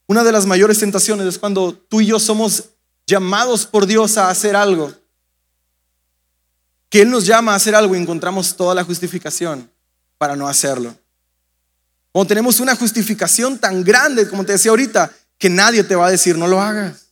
Una 0.07 0.23
de 0.23 0.31
las 0.31 0.45
mayores 0.45 0.79
tentaciones 0.79 1.27
es 1.27 1.39
cuando 1.39 1.73
tú 1.73 2.01
y 2.01 2.07
yo 2.07 2.19
somos 2.19 2.65
llamados 3.05 3.65
por 3.65 3.85
Dios 3.85 4.17
a 4.17 4.29
hacer 4.29 4.55
algo. 4.55 4.98
Que 6.89 7.01
Él 7.01 7.09
nos 7.09 7.25
llama 7.25 7.53
a 7.53 7.55
hacer 7.55 7.75
algo 7.75 7.95
y 7.95 7.99
encontramos 7.99 8.55
toda 8.55 8.75
la 8.75 8.83
justificación 8.83 9.69
para 10.17 10.35
no 10.35 10.47
hacerlo. 10.47 10.95
Cuando 12.11 12.27
tenemos 12.27 12.59
una 12.59 12.75
justificación 12.75 13.57
tan 13.59 13.83
grande, 13.83 14.27
como 14.27 14.43
te 14.43 14.53
decía 14.53 14.71
ahorita, 14.71 15.11
que 15.37 15.49
nadie 15.49 15.83
te 15.83 15.95
va 15.95 16.07
a 16.07 16.11
decir 16.11 16.37
no 16.37 16.47
lo 16.47 16.61
hagas. 16.61 17.07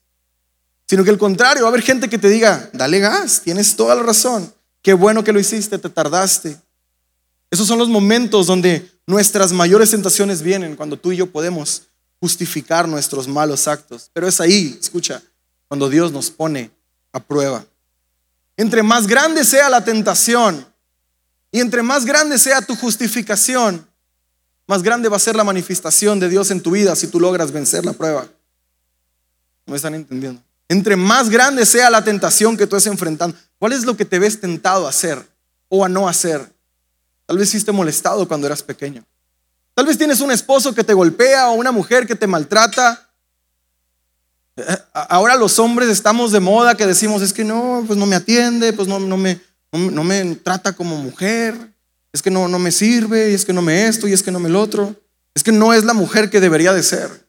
Sino 0.87 1.03
que 1.03 1.09
al 1.09 1.17
contrario, 1.17 1.63
va 1.63 1.69
a 1.69 1.71
haber 1.71 1.81
gente 1.81 2.09
que 2.09 2.17
te 2.17 2.29
diga, 2.29 2.69
dale 2.73 2.99
gas, 2.99 3.41
tienes 3.41 3.75
toda 3.75 3.93
la 3.93 4.03
razón. 4.03 4.53
Qué 4.81 4.93
bueno 4.93 5.23
que 5.23 5.33
lo 5.33 5.39
hiciste, 5.39 5.77
te 5.77 5.89
tardaste. 5.89 6.57
Esos 7.51 7.67
son 7.67 7.77
los 7.77 7.89
momentos 7.89 8.47
donde 8.47 8.89
nuestras 9.05 9.51
mayores 9.51 9.91
tentaciones 9.91 10.41
vienen, 10.41 10.75
cuando 10.75 10.97
tú 10.97 11.11
y 11.11 11.17
yo 11.17 11.27
podemos 11.27 11.83
justificar 12.19 12.87
nuestros 12.87 13.27
malos 13.27 13.67
actos. 13.67 14.09
Pero 14.13 14.27
es 14.27 14.41
ahí, 14.41 14.77
escucha, 14.79 15.21
cuando 15.67 15.89
Dios 15.89 16.11
nos 16.11 16.31
pone 16.31 16.71
a 17.11 17.19
prueba. 17.19 17.65
Entre 18.57 18.83
más 18.83 19.07
grande 19.07 19.45
sea 19.45 19.69
la 19.69 19.83
tentación 19.83 20.65
y 21.51 21.59
entre 21.59 21.83
más 21.83 22.05
grande 22.05 22.37
sea 22.37 22.61
tu 22.61 22.75
justificación, 22.75 23.87
más 24.65 24.83
grande 24.83 25.07
va 25.07 25.17
a 25.17 25.19
ser 25.19 25.35
la 25.35 25.43
manifestación 25.43 26.19
de 26.19 26.27
Dios 26.27 26.51
en 26.51 26.61
tu 26.61 26.71
vida 26.71 26.95
si 26.95 27.07
tú 27.07 27.19
logras 27.19 27.51
vencer 27.51 27.85
la 27.85 27.93
prueba. 27.93 28.27
¿No 29.65 29.71
me 29.71 29.77
están 29.77 29.95
entendiendo? 29.95 30.41
Entre 30.67 30.95
más 30.95 31.29
grande 31.29 31.65
sea 31.65 31.89
la 31.89 32.03
tentación 32.03 32.57
que 32.57 32.67
tú 32.67 32.75
estés 32.75 32.91
enfrentando, 32.91 33.37
¿cuál 33.59 33.73
es 33.73 33.85
lo 33.85 33.95
que 33.95 34.05
te 34.05 34.19
ves 34.19 34.41
tentado 34.41 34.85
a 34.85 34.89
hacer 34.89 35.25
o 35.69 35.85
a 35.85 35.89
no 35.89 36.09
hacer? 36.09 36.51
Tal 37.25 37.37
vez 37.37 37.51
fuiste 37.51 37.71
molestado 37.71 38.27
cuando 38.27 38.47
eras 38.47 38.63
pequeño. 38.63 39.05
Tal 39.73 39.85
vez 39.85 39.97
tienes 39.97 40.21
un 40.21 40.31
esposo 40.31 40.73
que 40.73 40.83
te 40.83 40.93
golpea 40.93 41.49
o 41.49 41.53
una 41.53 41.71
mujer 41.71 42.07
que 42.07 42.15
te 42.15 42.25
maltrata. 42.25 43.06
Eh, 44.57 44.77
ahora 44.91 45.35
los 45.35 45.59
hombres 45.59 45.87
estamos 45.89 46.31
de 46.31 46.39
moda 46.39 46.75
que 46.75 46.87
decimos, 46.87 47.21
es 47.21 47.31
que 47.31 47.43
no, 47.43 47.83
pues 47.85 47.97
no 47.97 48.07
me 48.07 48.15
atiende, 48.15 48.73
pues 48.73 48.87
no, 48.87 48.99
no, 48.99 49.15
me, 49.15 49.39
no, 49.71 50.03
me 50.03 50.35
trata 50.35 50.73
como 50.73 50.97
mujer, 50.97 51.55
es 52.11 52.23
que 52.23 52.31
no, 52.31 52.47
no 52.47 52.57
me 52.57 52.71
sirve, 52.71 53.31
y 53.31 53.35
es 53.35 53.45
que 53.45 53.53
no 53.53 53.61
me 53.61 53.87
esto, 53.87 54.07
y 54.07 54.13
es 54.13 54.23
que 54.23 54.31
no 54.31 54.39
me 54.39 54.49
el 54.49 54.55
otro. 54.55 54.95
Es 55.35 55.43
que 55.43 55.51
no 55.51 55.71
es 55.71 55.83
la 55.83 55.93
mujer 55.93 56.31
que 56.31 56.39
debería 56.39 56.73
de 56.73 56.81
ser. 56.81 57.27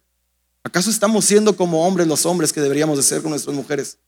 ¿Acaso 0.65 0.89
estamos 0.89 1.27
siendo 1.27 1.57
como 1.57 1.87
hombres 1.87 2.07
los 2.07 2.25
hombres 2.25 2.55
que 2.55 2.63
deberíamos 2.63 2.97
de 2.97 3.03
ser 3.03 3.21
con 3.21 3.31
nuestras 3.31 3.55
mujeres? 3.55 3.99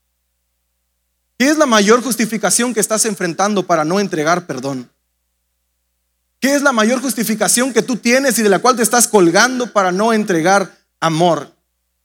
¿Qué 1.37 1.49
es 1.49 1.57
la 1.57 1.67
mayor 1.67 2.01
justificación 2.01 2.73
que 2.73 2.79
estás 2.79 3.05
enfrentando 3.05 3.65
para 3.65 3.85
no 3.85 3.99
entregar 3.99 4.47
perdón? 4.47 4.89
¿Qué 6.39 6.55
es 6.55 6.63
la 6.63 6.71
mayor 6.71 7.01
justificación 7.01 7.73
que 7.73 7.83
tú 7.83 7.97
tienes 7.97 8.39
y 8.39 8.43
de 8.43 8.49
la 8.49 8.59
cual 8.59 8.75
te 8.75 8.81
estás 8.81 9.07
colgando 9.07 9.71
para 9.71 9.91
no 9.91 10.13
entregar 10.13 10.75
amor? 10.99 11.51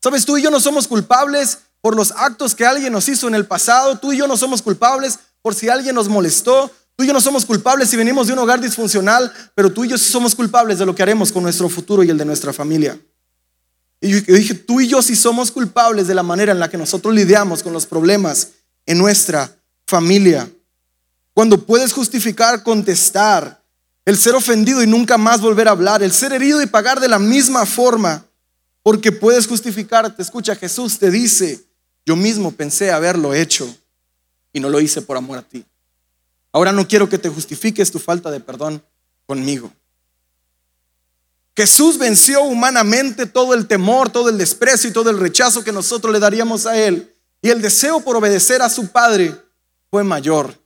Sabes, 0.07 0.25
tú 0.25 0.37
y 0.37 0.43
yo 0.43 0.53
no 0.53 0.61
somos 0.61 0.87
culpables 0.87 1.59
por 1.81 1.97
los 1.97 2.13
actos 2.13 2.55
que 2.55 2.65
alguien 2.65 2.93
nos 2.93 3.09
hizo 3.09 3.27
en 3.27 3.35
el 3.35 3.45
pasado. 3.45 3.99
Tú 3.99 4.13
y 4.13 4.19
yo 4.19 4.29
no 4.29 4.37
somos 4.37 4.63
culpables 4.63 5.19
por 5.43 5.53
si 5.53 5.69
alguien 5.69 5.97
nos 5.97 6.09
molestó. 6.09 6.71
Tú 6.95 7.03
y 7.03 7.09
yo 7.09 7.13
no 7.13 7.21
somos 7.21 7.45
culpables 7.45 7.91
si 7.91 7.97
venimos 7.97 8.29
de 8.29 8.35
un 8.35 8.39
hogar 8.39 8.61
disfuncional, 8.61 9.33
pero 9.57 9.73
tú 9.73 9.85
y 9.85 9.89
yo 9.89 9.99
sí 9.99 10.09
somos 10.09 10.37
culpables 10.37 10.79
de 10.79 10.87
lo 10.87 10.95
que 10.95 11.03
haremos 11.03 11.33
con 11.33 11.43
nuestro 11.43 11.69
futuro 11.69 12.05
y 12.05 12.11
el 12.11 12.17
de 12.17 12.25
nuestra 12.25 12.53
familia. 12.53 12.97
Y 14.01 14.11
yo 14.11 14.21
dije, 14.37 14.55
tú 14.55 14.81
y 14.81 14.87
yo 14.87 15.03
sí 15.03 15.17
somos 15.17 15.51
culpables 15.51 16.07
de 16.07 16.15
la 16.15 16.23
manera 16.23 16.53
en 16.53 16.61
la 16.61 16.71
que 16.71 16.79
nosotros 16.79 17.13
lidiamos 17.13 17.65
con 17.65 17.73
los 17.73 17.85
problemas 17.85 18.51
en 18.87 18.99
nuestra 18.99 19.51
familia. 19.89 20.49
Cuando 21.35 21.67
puedes 21.67 21.93
justificar, 21.93 22.63
contestar, 22.63 23.61
el 24.05 24.17
ser 24.17 24.37
ofendido 24.37 24.85
y 24.85 24.87
nunca 24.87 25.19
más 25.19 25.41
volver 25.41 25.67
a 25.67 25.73
hablar, 25.73 26.05
el 26.05 26.13
ser 26.13 26.33
herido 26.33 26.63
y 26.63 26.67
pagar 26.67 27.01
de 27.01 27.09
la 27.09 27.19
misma 27.19 27.67
forma, 27.67 28.25
porque 28.87 29.11
puedes 29.11 29.49
justificarte. 29.49 30.23
Escucha, 30.23 30.55
Jesús 30.55 30.97
te 30.97 31.11
dice, 31.11 31.61
yo 32.07 32.15
mismo 32.15 32.53
pensé 32.53 32.93
haberlo 32.93 33.35
hecho 33.35 33.69
y 34.53 34.61
no 34.61 34.71
lo 34.71 34.81
hice 34.81 35.03
por 35.03 35.17
amor 35.17 35.39
a 35.39 35.43
ti. 35.43 35.65
Ahora 36.53 36.71
no 36.71 36.87
quiero 36.87 37.09
que 37.09 37.19
te 37.19 37.29
justifiques 37.29 37.91
tu 37.91 37.99
falta 37.99 38.31
de 38.31 38.39
perdón 38.39 38.81
conmigo. 39.27 39.73
Jesús 41.57 41.99
venció 41.99 42.45
humanamente 42.45 43.27
todo 43.27 43.55
el 43.55 43.67
temor, 43.67 44.09
todo 44.09 44.29
el 44.29 44.39
desprecio 44.39 44.89
y 44.89 44.93
todo 44.93 45.11
el 45.11 45.19
rechazo 45.19 45.65
que 45.65 45.73
nosotros 45.73 46.13
le 46.13 46.21
daríamos 46.21 46.65
a 46.65 46.81
Él. 46.81 47.13
Y 47.43 47.49
el 47.49 47.61
deseo 47.61 47.99
por 47.99 48.15
obedecer 48.15 48.63
a 48.63 48.71
su 48.71 48.87
Padre 48.93 49.35
fue 49.91 50.05
mayor. 50.05 50.57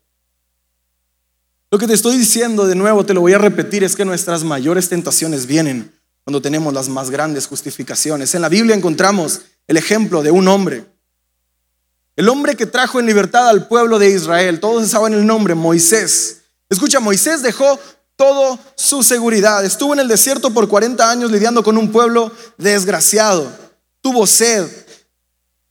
Lo 1.71 1.79
que 1.79 1.87
te 1.87 1.95
estoy 1.95 2.19
diciendo 2.19 2.67
de 2.67 2.75
nuevo, 2.75 3.07
te 3.07 3.15
lo 3.15 3.23
voy 3.23 3.33
a 3.33 3.39
repetir, 3.39 3.83
es 3.83 3.97
que 3.97 4.05
nuestras 4.05 4.45
mayores 4.45 4.91
tentaciones 4.91 5.47
vienen 5.47 5.99
cuando 6.25 6.43
tenemos 6.43 6.73
las 6.73 6.89
más 6.89 7.11
grandes 7.11 7.47
justificaciones. 7.47 8.35
En 8.35 8.43
la 8.43 8.49
Biblia 8.49 8.75
encontramos 8.75 9.43
el 9.67 9.77
ejemplo 9.77 10.23
de 10.23 10.31
un 10.31 10.49
hombre. 10.49 10.87
El 12.17 12.29
hombre 12.29 12.57
que 12.57 12.67
trajo 12.67 13.01
en 13.01 13.07
libertad 13.07 13.49
al 13.49 13.69
pueblo 13.69 13.99
de 13.99 14.11
Israel. 14.11 14.61
Todos 14.61 14.89
saben 14.91 15.15
el 15.15 15.27
nombre, 15.27 15.55
Moisés. 15.55 16.43
Escucha, 16.69 17.01
Moisés 17.01 17.43
dejó 17.43 17.79
todo 18.17 18.59
su 18.75 19.03
seguridad. 19.03 19.65
Estuvo 19.65 19.95
en 19.95 20.01
el 20.01 20.09
desierto 20.09 20.53
por 20.53 20.69
40 20.69 21.11
años 21.11 21.31
lidiando 21.31 21.63
con 21.63 21.79
un 21.79 21.91
pueblo 21.91 22.31
desgraciado. 22.59 23.51
Tuvo 24.03 24.27
sed. 24.27 24.69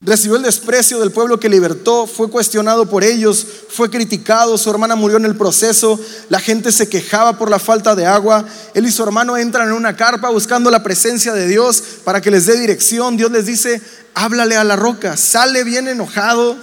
Recibió 0.01 0.37
el 0.37 0.43
desprecio 0.43 0.99
del 0.99 1.11
pueblo 1.11 1.39
que 1.39 1.49
libertó, 1.49 2.07
fue 2.07 2.29
cuestionado 2.29 2.89
por 2.89 3.03
ellos, 3.03 3.45
fue 3.69 3.89
criticado, 3.89 4.57
su 4.57 4.69
hermana 4.69 4.95
murió 4.95 5.17
en 5.17 5.25
el 5.25 5.35
proceso, 5.35 5.99
la 6.29 6.39
gente 6.39 6.71
se 6.71 6.87
quejaba 6.87 7.37
por 7.37 7.49
la 7.49 7.59
falta 7.59 7.95
de 7.95 8.05
agua, 8.05 8.45
él 8.73 8.85
y 8.85 8.91
su 8.91 9.03
hermano 9.03 9.35
entran 9.35 9.67
en 9.67 9.73
una 9.73 9.97
carpa 9.97 10.29
buscando 10.29 10.71
la 10.71 10.83
presencia 10.83 11.33
de 11.33 11.47
Dios 11.47 11.83
para 12.05 12.21
que 12.21 12.31
les 12.31 12.45
dé 12.45 12.57
dirección, 12.57 13.17
Dios 13.17 13.29
les 13.29 13.45
dice, 13.45 13.81
háblale 14.13 14.55
a 14.55 14.63
la 14.63 14.77
roca, 14.77 15.17
sale 15.17 15.65
bien 15.65 15.89
enojado, 15.89 16.55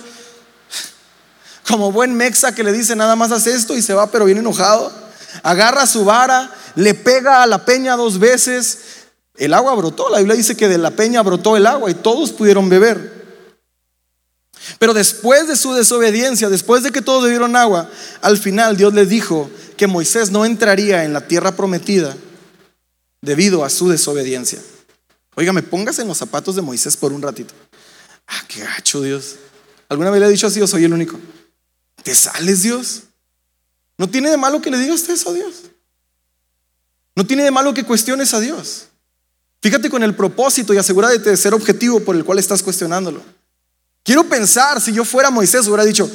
como 1.69 1.93
buen 1.93 2.15
mexa 2.15 2.55
que 2.55 2.65
le 2.65 2.73
dice 2.73 2.97
nada 2.97 3.17
más 3.17 3.33
haz 3.33 3.47
esto 3.47 3.77
y 3.77 3.83
se 3.83 3.93
va 3.93 4.11
pero 4.11 4.25
bien 4.25 4.39
enojado 4.39 5.07
agarra 5.43 5.87
su 5.87 6.05
vara, 6.05 6.51
le 6.75 6.95
pega 6.95 7.43
a 7.43 7.47
la 7.47 7.65
peña 7.65 7.97
dos 7.97 8.19
veces, 8.19 8.79
el 9.37 9.55
agua 9.55 9.75
brotó. 9.75 10.09
La 10.09 10.19
Biblia 10.19 10.37
dice 10.37 10.57
que 10.57 10.69
de 10.69 10.79
la 10.79 10.91
peña 10.91 11.23
brotó 11.23 11.57
el 11.57 11.67
agua 11.67 11.91
y 11.91 11.95
todos 11.95 12.33
pudieron 12.33 12.69
beber. 12.69 13.16
Pero 14.79 14.95
después 14.95 15.49
de 15.49 15.57
su 15.57 15.73
desobediencia, 15.75 16.49
después 16.49 16.83
de 16.83 16.91
que 16.91 17.03
todos 17.03 17.25
bebieron 17.25 17.57
agua, 17.57 17.91
al 18.23 18.39
final 18.39 18.77
Dios 18.77 18.95
les 18.95 19.09
dijo 19.09 19.51
que 19.77 19.87
Moisés 19.87 20.31
no 20.31 20.45
entraría 20.45 21.05
en 21.05 21.13
la 21.13 21.27
tierra 21.27 21.57
prometida 21.57 22.17
debido 23.21 23.65
a 23.65 23.71
su 23.71 23.89
desobediencia. 23.89 24.61
Óigame, 25.35 25.63
póngase 25.63 26.03
en 26.03 26.09
los 26.09 26.19
zapatos 26.19 26.57
de 26.57 26.63
Moisés 26.63 26.97
por 26.97 27.13
un 27.13 27.23
ratito. 27.23 27.55
Ah, 28.27 28.43
qué 28.49 28.61
gacho 28.61 29.03
Dios. 29.03 29.37
¿Alguna 29.89 30.11
vez 30.11 30.21
le 30.21 30.27
ha 30.27 30.31
dicho 30.31 30.47
así 30.47 30.61
o 30.61 30.67
soy 30.67 30.85
el 30.85 30.93
único? 30.93 31.19
¿Te 32.03 32.15
sales 32.15 32.63
Dios? 32.63 33.03
No 33.99 34.09
tiene 34.09 34.31
de 34.31 34.37
malo 34.37 34.61
que 34.61 34.71
le 34.71 34.79
digas 34.79 35.09
eso 35.09 35.31
a 35.31 35.33
Dios. 35.33 35.63
No 37.15 37.27
tiene 37.27 37.45
de 37.45 37.51
malo 37.51 37.73
que 37.73 37.85
cuestiones 37.85 38.35
a 38.35 38.41
Dios. 38.41 38.87
Fíjate 39.63 39.91
con 39.91 40.03
el 40.03 40.15
propósito 40.15 40.75
y 40.75 40.79
asegúrate 40.79 41.19
de 41.19 41.37
ser 41.37 41.55
objetivo 41.55 42.01
por 42.01 42.15
el 42.15 42.25
cual 42.25 42.39
estás 42.39 42.63
cuestionándolo. 42.63 43.23
Quiero 44.07 44.23
pensar, 44.23 44.81
si 44.81 44.93
yo 44.93 45.05
fuera 45.05 45.31
Moisés, 45.31 45.67
hubiera 45.67 45.85
dicho, 45.85 46.09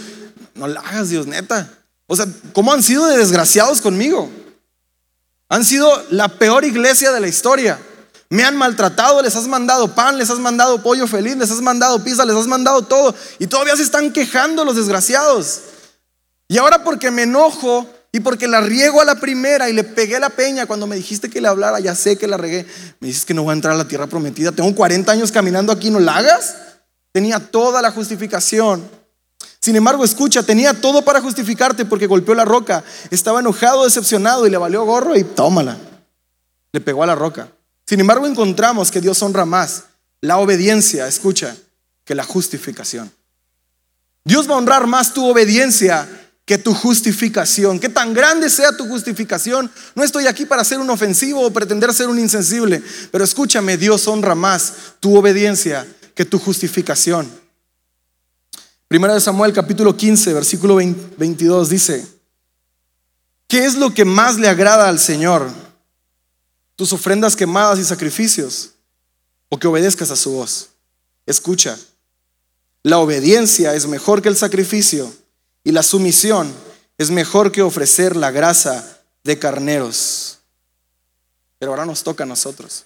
no 0.56 0.66
la 0.66 0.80
hagas 0.80 1.10
Dios, 1.10 1.28
neta. 1.28 1.70
O 2.08 2.16
sea, 2.16 2.26
¿cómo 2.54 2.72
han 2.72 2.82
sido 2.82 3.06
de 3.08 3.18
desgraciados 3.18 3.82
conmigo? 3.82 4.32
Han 5.50 5.66
sido 5.66 5.92
la 6.10 6.30
peor 6.30 6.64
iglesia 6.64 7.12
de 7.12 7.20
la 7.20 7.28
historia. 7.28 7.78
Me 8.30 8.46
han 8.46 8.56
maltratado, 8.56 9.22
les 9.22 9.36
has 9.36 9.46
mandado 9.46 9.94
pan, 9.94 10.18
les 10.18 10.30
has 10.30 10.40
mandado 10.40 10.82
pollo 10.82 11.06
feliz, 11.06 11.36
les 11.36 11.52
has 11.52 11.60
mandado 11.60 12.02
pizza, 12.02 12.24
les 12.24 12.38
has 12.38 12.48
mandado 12.48 12.84
todo. 12.84 13.14
Y 13.40 13.48
todavía 13.48 13.76
se 13.76 13.84
están 13.84 14.14
quejando 14.14 14.64
los 14.64 14.78
desgraciados. 14.78 15.60
Y 16.48 16.58
ahora 16.60 16.86
porque 16.86 17.12
me 17.12 17.24
enojo 17.24 17.86
y 18.14 18.22
porque 18.22 18.48
la 18.48 18.62
riego 18.62 19.02
a 19.02 19.06
la 19.06 19.16
primera 19.16 19.70
y 19.70 19.74
le 19.74 19.84
pegué 19.84 20.18
la 20.18 20.30
peña 20.30 20.66
cuando 20.66 20.88
me 20.88 20.96
dijiste 20.96 21.30
que 21.30 21.42
le 21.42 21.50
hablara, 21.50 21.82
ya 21.82 21.94
sé 21.94 22.18
que 22.18 22.28
la 22.28 22.38
regué. 22.38 22.66
Me 23.02 23.10
dices 23.10 23.26
que 23.26 23.34
no 23.34 23.44
voy 23.44 23.52
a 23.52 23.56
entrar 23.56 23.74
a 23.74 23.78
la 23.78 23.86
tierra 23.86 24.08
prometida. 24.08 24.54
Tengo 24.54 24.74
40 24.74 25.12
años 25.12 25.30
caminando 25.30 25.74
aquí, 25.74 25.90
¿no 25.90 26.00
la 26.00 26.16
hagas? 26.16 26.56
Tenía 27.12 27.40
toda 27.40 27.82
la 27.82 27.92
justificación. 27.92 28.88
Sin 29.60 29.76
embargo, 29.76 30.04
escucha, 30.04 30.44
tenía 30.44 30.74
todo 30.74 31.04
para 31.04 31.22
justificarte 31.22 31.86
porque 31.86 32.08
golpeó 32.08 32.34
la 32.34 32.46
roca. 32.46 32.84
Estaba 33.12 33.42
enojado, 33.42 33.84
decepcionado 33.84 34.48
y 34.48 34.50
le 34.50 34.58
valió 34.58 34.86
gorro 34.86 35.16
y 35.16 35.24
tómala. 35.24 35.78
Le 36.72 36.82
pegó 36.82 37.04
a 37.04 37.08
la 37.08 37.16
roca. 37.16 37.50
Sin 37.86 38.00
embargo, 38.00 38.26
encontramos 38.26 38.90
que 38.90 39.02
Dios 39.02 39.22
honra 39.22 39.46
más 39.46 39.84
la 40.22 40.38
obediencia, 40.38 41.08
escucha, 41.08 41.56
que 42.06 42.16
la 42.16 42.24
justificación. 42.24 43.12
Dios 44.24 44.50
va 44.50 44.54
a 44.54 44.58
honrar 44.58 44.88
más 44.88 45.14
tu 45.14 45.26
obediencia 45.26 46.08
que 46.46 46.58
tu 46.58 46.74
justificación, 46.74 47.80
que 47.80 47.90
tan 47.90 48.14
grande 48.14 48.50
sea 48.50 48.76
tu 48.76 48.88
justificación. 48.88 49.72
No 49.96 50.04
estoy 50.04 50.28
aquí 50.28 50.46
para 50.46 50.64
ser 50.64 50.80
un 50.80 50.90
ofensivo 50.90 51.42
o 51.42 51.52
pretender 51.52 51.94
ser 51.94 52.08
un 52.08 52.20
insensible, 52.20 52.82
pero 53.12 53.24
escúchame, 53.24 53.78
Dios 53.78 54.08
honra 54.08 54.36
más 54.36 54.74
tu 55.00 55.16
obediencia 55.16 55.86
que 56.16 56.26
tu 56.26 56.40
justificación. 56.40 57.32
Primera 58.88 59.14
de 59.14 59.22
Samuel 59.22 59.54
capítulo 59.54 59.96
15, 59.96 60.34
versículo 60.34 60.76
22 60.76 61.70
dice, 61.70 62.06
¿qué 63.48 63.66
es 63.66 63.76
lo 63.76 63.94
que 63.94 64.04
más 64.04 64.38
le 64.38 64.50
agrada 64.50 64.90
al 64.90 65.00
Señor? 65.00 65.50
¿Tus 66.76 66.92
ofrendas 66.94 67.36
quemadas 67.36 67.80
y 67.80 67.86
sacrificios? 67.86 68.72
¿O 69.50 69.58
que 69.58 69.68
obedezcas 69.68 70.12
a 70.12 70.16
su 70.16 70.32
voz? 70.32 70.70
Escucha, 71.26 71.78
la 72.84 72.98
obediencia 72.98 73.76
es 73.76 73.88
mejor 73.88 74.22
que 74.22 74.30
el 74.30 74.36
sacrificio 74.36 75.14
y 75.64 75.72
la 75.72 75.84
sumisión 75.84 76.52
es 76.98 77.12
mejor 77.12 77.52
que 77.52 77.62
ofrecer 77.62 78.16
la 78.16 78.32
grasa 78.32 79.02
de 79.24 79.40
carneros. 79.40 80.40
Pero 81.60 81.72
ahora 81.72 81.86
nos 81.86 82.04
toca 82.04 82.24
a 82.24 82.28
nosotros. 82.28 82.86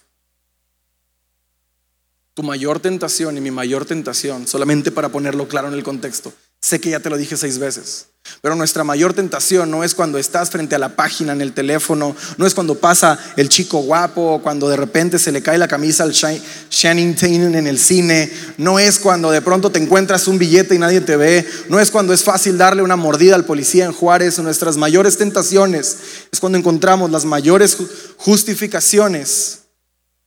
Tu 2.36 2.42
mayor 2.42 2.80
tentación 2.80 3.38
y 3.38 3.40
mi 3.40 3.50
mayor 3.50 3.86
tentación, 3.86 4.46
solamente 4.46 4.90
para 4.90 5.08
ponerlo 5.08 5.48
claro 5.48 5.68
en 5.68 5.72
el 5.72 5.82
contexto, 5.82 6.34
sé 6.60 6.78
que 6.78 6.90
ya 6.90 7.00
te 7.00 7.08
lo 7.08 7.16
dije 7.16 7.34
seis 7.34 7.58
veces, 7.58 8.08
pero 8.42 8.54
nuestra 8.54 8.84
mayor 8.84 9.14
tentación 9.14 9.70
no 9.70 9.82
es 9.84 9.94
cuando 9.94 10.18
estás 10.18 10.50
frente 10.50 10.74
a 10.74 10.78
la 10.78 10.96
página 10.96 11.32
en 11.32 11.40
el 11.40 11.54
teléfono, 11.54 12.14
no 12.36 12.46
es 12.46 12.52
cuando 12.52 12.74
pasa 12.74 13.18
el 13.38 13.48
chico 13.48 13.78
guapo, 13.78 14.40
cuando 14.42 14.68
de 14.68 14.76
repente 14.76 15.18
se 15.18 15.32
le 15.32 15.40
cae 15.40 15.56
la 15.56 15.66
camisa 15.66 16.02
al 16.02 16.12
Shining 16.12 17.14
Tatum 17.14 17.54
en 17.54 17.66
el 17.66 17.78
cine, 17.78 18.30
no 18.58 18.78
es 18.78 18.98
cuando 18.98 19.30
de 19.30 19.40
pronto 19.40 19.72
te 19.72 19.78
encuentras 19.78 20.28
un 20.28 20.36
billete 20.36 20.74
y 20.74 20.78
nadie 20.78 21.00
te 21.00 21.16
ve, 21.16 21.48
no 21.70 21.80
es 21.80 21.90
cuando 21.90 22.12
es 22.12 22.22
fácil 22.22 22.58
darle 22.58 22.82
una 22.82 22.96
mordida 22.96 23.34
al 23.34 23.46
policía 23.46 23.86
en 23.86 23.92
Juárez. 23.94 24.38
Nuestras 24.40 24.76
mayores 24.76 25.16
tentaciones 25.16 25.96
es 26.30 26.38
cuando 26.38 26.58
encontramos 26.58 27.10
las 27.10 27.24
mayores 27.24 27.78
justificaciones 28.18 29.60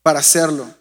para 0.01 0.21
hacerlo. 0.21 0.78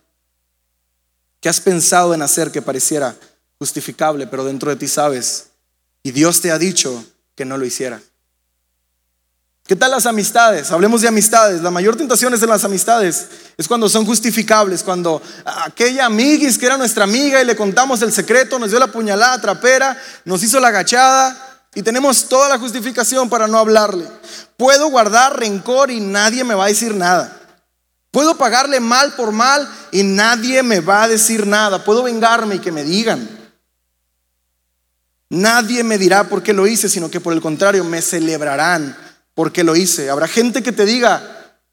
¿Qué 1.40 1.48
has 1.48 1.60
pensado 1.60 2.14
en 2.14 2.22
hacer 2.22 2.50
que 2.50 2.62
pareciera 2.62 3.14
justificable, 3.58 4.26
pero 4.26 4.44
dentro 4.44 4.70
de 4.70 4.76
ti 4.76 4.88
sabes 4.88 5.46
y 6.02 6.10
Dios 6.10 6.40
te 6.40 6.50
ha 6.50 6.58
dicho 6.58 7.04
que 7.34 7.44
no 7.44 7.56
lo 7.56 7.64
hicieras? 7.64 8.02
¿Qué 9.68 9.76
tal 9.76 9.90
las 9.90 10.06
amistades? 10.06 10.70
Hablemos 10.70 11.02
de 11.02 11.08
amistades. 11.08 11.60
La 11.60 11.70
mayor 11.70 11.94
tentación 11.94 12.32
es 12.32 12.42
en 12.42 12.48
las 12.48 12.64
amistades. 12.64 13.28
Es 13.58 13.68
cuando 13.68 13.86
son 13.90 14.06
justificables, 14.06 14.82
cuando 14.82 15.20
aquella 15.44 16.06
amiguis 16.06 16.56
que 16.56 16.64
era 16.64 16.78
nuestra 16.78 17.04
amiga 17.04 17.42
y 17.42 17.44
le 17.44 17.54
contamos 17.54 18.00
el 18.00 18.10
secreto, 18.10 18.58
nos 18.58 18.70
dio 18.70 18.78
la 18.78 18.86
puñalada 18.86 19.38
trapera, 19.42 20.00
nos 20.24 20.42
hizo 20.42 20.58
la 20.58 20.68
agachada 20.68 21.66
y 21.74 21.82
tenemos 21.82 22.30
toda 22.30 22.48
la 22.48 22.58
justificación 22.58 23.28
para 23.28 23.46
no 23.46 23.58
hablarle. 23.58 24.08
Puedo 24.56 24.88
guardar 24.88 25.38
rencor 25.38 25.90
y 25.90 26.00
nadie 26.00 26.44
me 26.44 26.54
va 26.54 26.64
a 26.64 26.68
decir 26.68 26.94
nada. 26.94 27.38
Puedo 28.10 28.36
pagarle 28.36 28.80
mal 28.80 29.12
por 29.14 29.32
mal 29.32 29.68
y 29.92 30.02
nadie 30.02 30.62
me 30.62 30.80
va 30.80 31.04
a 31.04 31.08
decir 31.08 31.46
nada. 31.46 31.84
Puedo 31.84 32.02
vengarme 32.02 32.56
y 32.56 32.58
que 32.58 32.72
me 32.72 32.84
digan. 32.84 33.28
Nadie 35.30 35.84
me 35.84 35.98
dirá 35.98 36.24
por 36.24 36.42
qué 36.42 36.52
lo 36.52 36.66
hice, 36.66 36.88
sino 36.88 37.10
que 37.10 37.20
por 37.20 37.34
el 37.34 37.42
contrario 37.42 37.84
me 37.84 38.00
celebrarán 38.00 38.96
porque 39.34 39.62
lo 39.62 39.76
hice. 39.76 40.08
Habrá 40.08 40.26
gente 40.26 40.62
que 40.62 40.72
te 40.72 40.86
diga, 40.86 41.22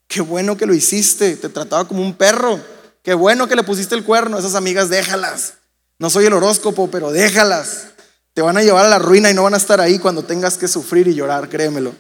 qué 0.08 0.21
bueno 0.21 0.58
que 0.58 0.65
lo 0.65 0.74
hiciste, 0.74 1.38
te 1.38 1.50
trataba 1.50 1.88
como 1.88 2.02
un 2.02 2.15
perro, 2.15 2.60
qué 3.02 3.13
bueno 3.13 3.48
que 3.48 3.56
le 3.56 3.63
pusiste 3.63 3.95
el 3.95 4.04
cuerno. 4.04 4.38
Esas 4.38 4.56
amigas, 4.56 4.89
déjalas. 4.89 5.54
No 5.98 6.10
soy 6.10 6.26
el 6.26 6.34
horóscopo, 6.34 6.91
pero 6.91 7.12
déjalas. 7.12 7.88
Te 8.34 8.41
van 8.41 8.58
a 8.58 8.63
llevar 8.63 8.86
a 8.86 8.89
la 8.89 9.00
ruina 9.00 9.32
y 9.32 9.34
no 9.34 9.43
van 9.43 9.54
a 9.54 9.58
estar 9.58 9.80
ahí 9.80 10.00
cuando 10.00 10.24
tengas 10.24 10.58
que 10.58 10.67
sufrir 10.67 11.08
y 11.08 11.15
llorar, 11.15 11.48
créemelo. 11.48 11.95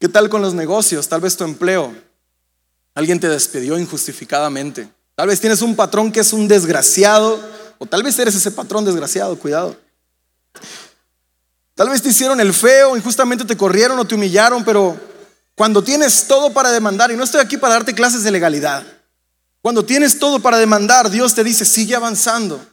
¿Qué 0.00 0.08
tal 0.08 0.28
con 0.28 0.42
los 0.42 0.52
negocios? 0.52 1.08
Tal 1.08 1.20
vez 1.20 1.36
tu 1.36 1.44
empleo. 1.44 1.94
Alguien 2.96 3.20
te 3.20 3.28
despidió 3.28 3.78
injustificadamente. 3.78 4.88
Tal 5.14 5.28
vez 5.28 5.38
tienes 5.38 5.60
un 5.60 5.76
patrón 5.76 6.10
que 6.10 6.20
es 6.20 6.32
un 6.32 6.48
desgraciado, 6.48 7.38
o 7.76 7.84
tal 7.84 8.02
vez 8.02 8.18
eres 8.18 8.34
ese 8.34 8.50
patrón 8.50 8.86
desgraciado, 8.86 9.38
cuidado. 9.38 9.76
Tal 11.74 11.90
vez 11.90 12.00
te 12.00 12.08
hicieron 12.08 12.40
el 12.40 12.54
feo, 12.54 12.96
injustamente 12.96 13.44
te 13.44 13.54
corrieron 13.54 13.98
o 13.98 14.06
te 14.06 14.14
humillaron, 14.14 14.64
pero 14.64 14.98
cuando 15.54 15.84
tienes 15.84 16.26
todo 16.26 16.54
para 16.54 16.70
demandar, 16.70 17.10
y 17.10 17.16
no 17.16 17.24
estoy 17.24 17.42
aquí 17.42 17.58
para 17.58 17.74
darte 17.74 17.94
clases 17.94 18.22
de 18.22 18.30
legalidad, 18.30 18.82
cuando 19.60 19.84
tienes 19.84 20.18
todo 20.18 20.40
para 20.40 20.56
demandar, 20.56 21.10
Dios 21.10 21.34
te 21.34 21.44
dice, 21.44 21.66
sigue 21.66 21.94
avanzando. 21.94 22.64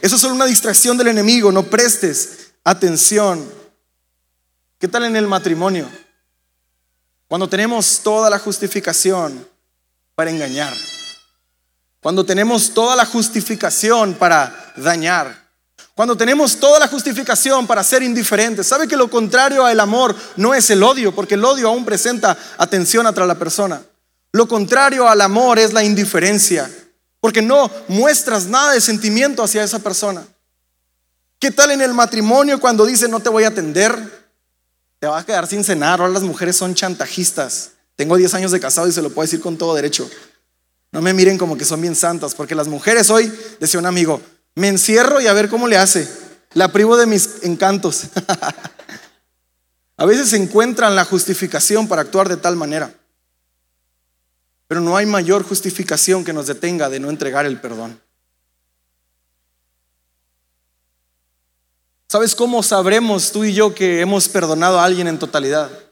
Eso 0.00 0.16
es 0.16 0.22
solo 0.22 0.34
una 0.34 0.46
distracción 0.46 0.96
del 0.96 1.08
enemigo, 1.08 1.52
no 1.52 1.64
prestes 1.64 2.52
atención. 2.64 3.46
¿Qué 4.78 4.88
tal 4.88 5.04
en 5.04 5.16
el 5.16 5.26
matrimonio? 5.26 5.86
Cuando 7.26 7.50
tenemos 7.50 8.00
toda 8.02 8.30
la 8.30 8.38
justificación, 8.38 9.46
para 10.18 10.32
engañar. 10.32 10.74
Cuando 12.00 12.26
tenemos 12.26 12.74
toda 12.74 12.96
la 12.96 13.06
justificación 13.06 14.14
para 14.14 14.72
dañar. 14.74 15.48
Cuando 15.94 16.16
tenemos 16.16 16.56
toda 16.56 16.80
la 16.80 16.88
justificación 16.88 17.68
para 17.68 17.84
ser 17.84 18.02
indiferentes. 18.02 18.66
¿Sabe 18.66 18.88
que 18.88 18.96
lo 18.96 19.08
contrario 19.08 19.64
al 19.64 19.78
amor 19.78 20.16
no 20.34 20.54
es 20.54 20.70
el 20.70 20.82
odio? 20.82 21.14
Porque 21.14 21.34
el 21.34 21.44
odio 21.44 21.68
aún 21.68 21.84
presenta 21.84 22.36
atención 22.58 23.06
a 23.06 23.12
la 23.12 23.36
persona. 23.36 23.80
Lo 24.32 24.48
contrario 24.48 25.08
al 25.08 25.20
amor 25.20 25.60
es 25.60 25.72
la 25.72 25.84
indiferencia. 25.84 26.68
Porque 27.20 27.40
no 27.40 27.70
muestras 27.86 28.46
nada 28.46 28.72
de 28.72 28.80
sentimiento 28.80 29.44
hacia 29.44 29.62
esa 29.62 29.78
persona. 29.78 30.26
¿Qué 31.38 31.52
tal 31.52 31.70
en 31.70 31.80
el 31.80 31.94
matrimonio 31.94 32.58
cuando 32.58 32.84
dice 32.84 33.06
no 33.06 33.20
te 33.20 33.28
voy 33.28 33.44
a 33.44 33.48
atender? 33.48 33.94
Te 34.98 35.06
vas 35.06 35.22
a 35.22 35.26
quedar 35.26 35.46
sin 35.46 35.62
cenar. 35.62 36.00
Ahora 36.00 36.12
las 36.12 36.24
mujeres 36.24 36.56
son 36.56 36.74
chantajistas. 36.74 37.77
Tengo 37.98 38.16
10 38.16 38.32
años 38.34 38.52
de 38.52 38.60
casado 38.60 38.86
y 38.86 38.92
se 38.92 39.02
lo 39.02 39.10
puedo 39.10 39.26
decir 39.26 39.40
con 39.40 39.58
todo 39.58 39.74
derecho. 39.74 40.08
No 40.92 41.02
me 41.02 41.12
miren 41.12 41.36
como 41.36 41.58
que 41.58 41.64
son 41.64 41.80
bien 41.80 41.96
santas, 41.96 42.32
porque 42.32 42.54
las 42.54 42.68
mujeres 42.68 43.10
hoy, 43.10 43.28
decía 43.58 43.80
un 43.80 43.86
amigo, 43.86 44.20
me 44.54 44.68
encierro 44.68 45.20
y 45.20 45.26
a 45.26 45.32
ver 45.32 45.48
cómo 45.48 45.66
le 45.66 45.78
hace. 45.78 46.08
La 46.54 46.70
privo 46.70 46.96
de 46.96 47.06
mis 47.06 47.42
encantos. 47.42 48.04
a 49.96 50.06
veces 50.06 50.32
encuentran 50.34 50.94
la 50.94 51.04
justificación 51.04 51.88
para 51.88 52.02
actuar 52.02 52.28
de 52.28 52.36
tal 52.36 52.54
manera. 52.54 52.94
Pero 54.68 54.80
no 54.80 54.96
hay 54.96 55.06
mayor 55.06 55.42
justificación 55.42 56.24
que 56.24 56.32
nos 56.32 56.46
detenga 56.46 56.88
de 56.88 57.00
no 57.00 57.10
entregar 57.10 57.46
el 57.46 57.60
perdón. 57.60 58.00
¿Sabes 62.06 62.36
cómo 62.36 62.62
sabremos 62.62 63.32
tú 63.32 63.42
y 63.42 63.54
yo 63.54 63.74
que 63.74 64.02
hemos 64.02 64.28
perdonado 64.28 64.78
a 64.78 64.84
alguien 64.84 65.08
en 65.08 65.18
totalidad? 65.18 65.87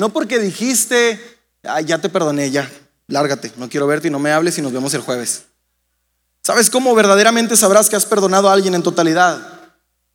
No 0.00 0.08
porque 0.08 0.38
dijiste, 0.38 1.20
ya 1.84 1.98
te 1.98 2.08
perdoné, 2.08 2.50
ya, 2.50 2.66
lárgate, 3.06 3.52
no 3.58 3.68
quiero 3.68 3.86
verte 3.86 4.08
y 4.08 4.10
no 4.10 4.18
me 4.18 4.32
hables 4.32 4.56
y 4.56 4.62
nos 4.62 4.72
vemos 4.72 4.94
el 4.94 5.02
jueves. 5.02 5.42
¿Sabes 6.42 6.70
cómo 6.70 6.94
verdaderamente 6.94 7.54
sabrás 7.54 7.90
que 7.90 7.96
has 7.96 8.06
perdonado 8.06 8.48
a 8.48 8.54
alguien 8.54 8.74
en 8.74 8.82
totalidad? 8.82 9.60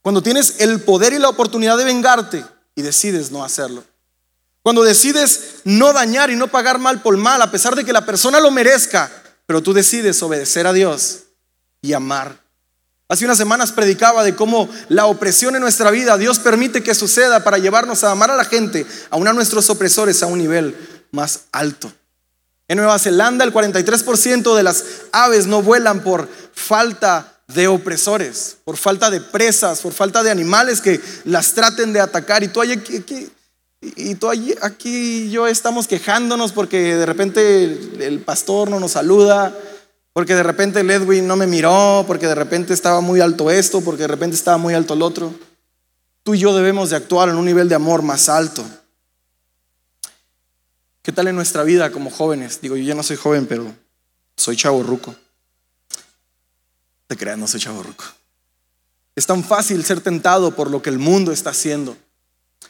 Cuando 0.02 0.24
tienes 0.24 0.60
el 0.60 0.82
poder 0.82 1.14
y 1.14 1.20
la 1.20 1.30
oportunidad 1.30 1.78
de 1.78 1.84
vengarte 1.84 2.44
y 2.74 2.82
decides 2.82 3.30
no 3.30 3.44
hacerlo. 3.44 3.84
Cuando 4.64 4.82
decides 4.82 5.58
no 5.66 5.94
dañar 5.94 6.32
y 6.32 6.36
no 6.36 6.48
pagar 6.48 6.80
mal 6.80 7.04
por 7.04 7.16
mal, 7.18 7.40
a 7.44 7.52
pesar 7.52 7.76
de 7.76 7.86
que 7.86 7.94
la 7.94 8.08
persona 8.08 8.40
lo 8.40 8.50
merezca, 8.50 9.12
pero 9.46 9.62
tú 9.62 9.72
decides 9.72 10.20
obedecer 10.24 10.66
a 10.66 10.74
Dios 10.74 11.26
y 11.84 11.94
amar 11.94 12.40
Hace 13.08 13.26
unas 13.26 13.38
semanas 13.38 13.72
predicaba 13.72 14.24
de 14.24 14.36
cómo 14.36 14.68
la 14.90 15.06
opresión 15.06 15.56
en 15.56 15.62
nuestra 15.62 15.92
vida 15.92 16.18
Dios 16.18 16.40
permite 16.40 16.82
que 16.82 16.96
suceda 16.96 17.44
para 17.44 17.60
llevarnos 17.60 18.04
a 18.04 18.12
amar 18.12 18.32
a 18.32 18.36
la 18.36 18.46
gente, 18.46 18.86
aún 19.12 19.28
a 19.28 19.34
nuestros 19.34 19.70
opresores 19.70 20.24
a 20.24 20.28
un 20.28 20.40
nivel 20.40 20.76
más 21.12 21.42
alto. 21.52 21.92
En 22.68 22.78
Nueva 22.78 22.98
Zelanda 22.98 23.46
el 23.46 23.54
43% 23.54 24.56
de 24.56 24.64
las 24.64 24.84
aves 25.12 25.46
no 25.46 25.62
vuelan 25.62 26.02
por 26.02 26.28
falta 26.52 27.32
de 27.48 27.68
opresores, 27.68 28.58
por 28.64 28.76
falta 28.76 29.12
de 29.12 29.22
presas, 29.22 29.82
por 29.82 29.94
falta 29.94 30.24
de 30.24 30.32
animales 30.32 30.82
que 30.82 31.00
las 31.26 31.54
traten 31.54 31.94
de 31.94 32.00
atacar. 32.00 32.44
Y 32.44 32.48
tú, 32.48 32.60
aquí, 32.60 33.30
y 33.82 34.16
tú 34.16 34.32
aquí 34.64 35.30
yo 35.30 35.46
estamos 35.46 35.88
quejándonos 35.88 36.54
porque 36.54 36.96
de 36.96 37.06
repente 37.06 37.66
el 38.00 38.20
pastor 38.22 38.72
no 38.72 38.80
nos 38.80 38.94
saluda, 38.94 39.56
porque 40.16 40.34
de 40.34 40.44
repente 40.44 40.80
el 40.80 41.28
no 41.28 41.36
me 41.36 41.46
miró, 41.46 42.06
porque 42.08 42.26
de 42.26 42.36
repente 42.36 42.74
estaba 42.74 43.02
muy 43.02 43.20
alto 43.20 43.52
esto, 43.52 43.82
porque 43.82 44.04
de 44.04 44.08
repente 44.08 44.38
estaba 44.38 44.58
muy 44.58 44.74
alto 44.74 44.94
el 44.94 45.02
otro. 45.02 45.34
Tú 46.24 46.36
y 46.36 46.40
yo 46.40 46.56
debemos 46.56 46.90
de 46.90 46.96
actuar 46.96 47.28
en 47.28 47.36
un 47.36 47.44
nivel 47.44 47.68
de 47.68 47.76
amor 47.76 48.02
más 48.02 48.30
alto. 48.30 48.66
¿Qué 51.02 51.12
tal 51.12 51.28
en 51.28 51.36
nuestra 51.36 51.64
vida 51.64 51.92
como 51.92 52.10
jóvenes? 52.10 52.62
Digo, 52.62 52.78
yo 52.78 52.84
ya 52.86 52.96
no 52.96 53.04
soy 53.04 53.18
joven, 53.18 53.46
pero 53.46 53.76
soy 54.38 54.56
chavo 54.56 54.84
ruco. 54.84 55.14
Te 57.08 57.18
creas, 57.18 57.38
no 57.38 57.46
soy 57.46 57.60
chavo 57.60 57.84
ruco. 57.84 58.06
Es 59.18 59.26
tan 59.26 59.44
fácil 59.44 59.84
ser 59.84 60.00
tentado 60.00 60.56
por 60.56 60.72
lo 60.72 60.82
que 60.82 60.92
el 60.92 60.98
mundo 60.98 61.34
está 61.34 61.50
haciendo. 61.50 61.98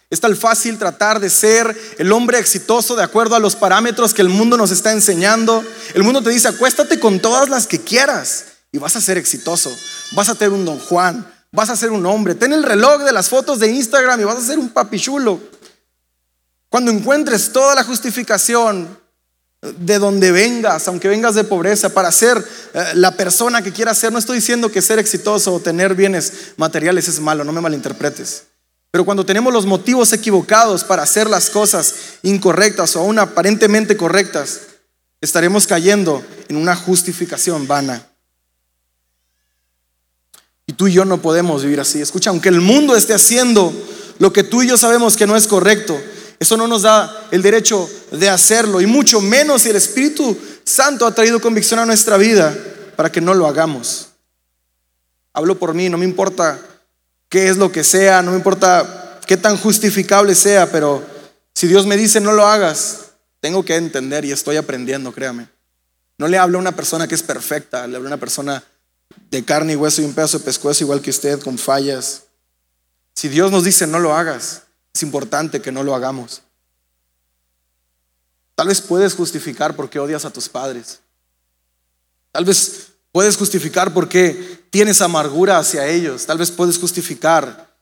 Es 0.09 0.19
tan 0.19 0.35
fácil 0.35 0.77
tratar 0.77 1.19
de 1.19 1.29
ser 1.29 1.75
el 1.97 2.11
hombre 2.11 2.37
exitoso 2.37 2.95
de 2.95 3.03
acuerdo 3.03 3.35
a 3.35 3.39
los 3.39 3.55
parámetros 3.55 4.13
que 4.13 4.21
el 4.21 4.29
mundo 4.29 4.55
nos 4.55 4.71
está 4.71 4.91
enseñando. 4.91 5.63
El 5.93 6.03
mundo 6.03 6.21
te 6.21 6.29
dice, 6.29 6.47
acuéstate 6.47 6.99
con 6.99 7.19
todas 7.19 7.49
las 7.49 7.65
que 7.65 7.81
quieras 7.81 8.45
y 8.71 8.77
vas 8.77 8.95
a 8.95 9.01
ser 9.01 9.17
exitoso. 9.17 9.75
Vas 10.11 10.29
a 10.29 10.35
tener 10.35 10.53
un 10.53 10.65
don 10.65 10.79
Juan, 10.79 11.25
vas 11.51 11.69
a 11.69 11.75
ser 11.75 11.91
un 11.91 12.05
hombre. 12.05 12.35
Ten 12.35 12.53
el 12.53 12.63
reloj 12.63 13.03
de 13.03 13.11
las 13.11 13.29
fotos 13.29 13.59
de 13.59 13.71
Instagram 13.71 14.21
y 14.21 14.25
vas 14.25 14.37
a 14.37 14.45
ser 14.45 14.59
un 14.59 14.69
papichulo. 14.69 15.39
Cuando 16.69 16.91
encuentres 16.91 17.51
toda 17.51 17.73
la 17.73 17.83
justificación, 17.83 19.03
de 19.79 19.99
donde 19.99 20.31
vengas, 20.31 20.87
aunque 20.87 21.07
vengas 21.07 21.35
de 21.35 21.43
pobreza, 21.43 21.89
para 21.89 22.11
ser 22.11 22.37
eh, 22.73 22.83
la 22.95 23.15
persona 23.15 23.61
que 23.61 23.71
quieras 23.71 23.97
ser. 23.97 24.11
No 24.11 24.19
estoy 24.19 24.37
diciendo 24.37 24.71
que 24.71 24.81
ser 24.81 24.99
exitoso 24.99 25.53
o 25.53 25.59
tener 25.59 25.95
bienes 25.95 26.53
materiales 26.57 27.07
es 27.07 27.19
malo, 27.19 27.43
no 27.43 27.51
me 27.51 27.61
malinterpretes. 27.61 28.43
Pero 28.95 29.03
cuando 29.03 29.25
tenemos 29.25 29.51
los 29.51 29.65
motivos 29.65 30.13
equivocados 30.13 30.85
para 30.85 31.03
hacer 31.03 31.29
las 31.29 31.49
cosas 31.49 31.95
incorrectas 32.23 32.95
o 32.95 33.01
aún 33.01 33.19
aparentemente 33.19 33.97
correctas, 33.97 34.61
estaremos 35.19 35.67
cayendo 35.67 36.23
en 36.47 36.55
una 36.55 36.77
justificación 36.77 37.67
vana. 37.67 38.07
Y 40.65 40.71
tú 40.71 40.87
y 40.87 40.93
yo 40.93 41.03
no 41.03 41.21
podemos 41.21 41.63
vivir 41.63 41.81
así. 41.81 41.99
Escucha, 41.99 42.29
aunque 42.29 42.47
el 42.47 42.61
mundo 42.61 42.95
esté 42.95 43.13
haciendo 43.13 43.73
lo 44.17 44.31
que 44.31 44.43
tú 44.43 44.63
y 44.63 44.69
yo 44.69 44.77
sabemos 44.77 45.17
que 45.17 45.27
no 45.27 45.35
es 45.35 45.45
correcto, 45.45 46.01
eso 46.39 46.55
no 46.55 46.65
nos 46.65 46.83
da 46.83 47.27
el 47.31 47.41
derecho 47.41 47.89
de 48.13 48.29
hacerlo. 48.29 48.79
Y 48.79 48.85
mucho 48.85 49.19
menos 49.19 49.63
si 49.63 49.71
el 49.71 49.75
Espíritu 49.75 50.37
Santo 50.63 51.05
ha 51.05 51.13
traído 51.13 51.41
convicción 51.41 51.81
a 51.81 51.85
nuestra 51.85 52.15
vida 52.15 52.57
para 52.95 53.11
que 53.11 53.19
no 53.19 53.33
lo 53.33 53.45
hagamos. 53.45 54.07
Hablo 55.33 55.59
por 55.59 55.73
mí, 55.73 55.89
no 55.89 55.97
me 55.97 56.05
importa 56.05 56.74
qué 57.35 57.49
es 57.49 57.57
lo 57.57 57.69
que 57.69 57.83
sea, 57.83 58.21
no 58.21 58.31
me 58.31 58.37
importa 58.37 59.19
qué 59.27 59.35
tan 59.35 59.57
justificable 59.57 60.33
sea, 60.35 60.71
pero 60.71 61.03
si 61.53 61.67
Dios 61.67 61.85
me 61.85 61.97
dice 61.97 62.21
no 62.21 62.31
lo 62.31 62.47
hagas, 62.47 63.07
tengo 63.41 63.65
que 63.65 63.75
entender 63.75 64.23
y 64.23 64.31
estoy 64.31 64.55
aprendiendo, 64.55 65.11
créame. 65.11 65.49
No 66.17 66.29
le 66.29 66.37
hablo 66.37 66.57
a 66.57 66.61
una 66.61 66.77
persona 66.77 67.09
que 67.09 67.15
es 67.15 67.23
perfecta, 67.23 67.87
le 67.87 67.97
hablo 67.97 68.07
a 68.07 68.11
una 68.11 68.21
persona 68.21 68.63
de 69.31 69.43
carne 69.43 69.73
y 69.73 69.75
hueso 69.75 70.01
y 70.01 70.05
un 70.05 70.13
pedazo 70.13 70.39
de 70.39 70.45
pescuezo 70.45 70.85
igual 70.85 71.01
que 71.01 71.09
usted, 71.09 71.41
con 71.41 71.57
fallas. 71.57 72.23
Si 73.13 73.27
Dios 73.27 73.51
nos 73.51 73.65
dice 73.65 73.85
no 73.85 73.99
lo 73.99 74.15
hagas, 74.15 74.61
es 74.93 75.03
importante 75.03 75.61
que 75.61 75.73
no 75.73 75.83
lo 75.83 75.93
hagamos. 75.93 76.41
Tal 78.55 78.69
vez 78.69 78.79
puedes 78.79 79.13
justificar 79.13 79.75
por 79.75 79.89
qué 79.89 79.99
odias 79.99 80.23
a 80.23 80.31
tus 80.31 80.47
padres. 80.47 81.01
Tal 82.31 82.45
vez 82.45 82.93
puedes 83.15 83.37
justificar 83.37 83.93
por 83.93 84.09
qué 84.09 84.67
tienes 84.69 84.99
amargura 84.99 85.57
hacia 85.57 85.87
ellos. 85.87 86.25
Tal 86.25 86.37
vez 86.37 86.51
puedes 86.51 86.77
justificar 86.77 87.73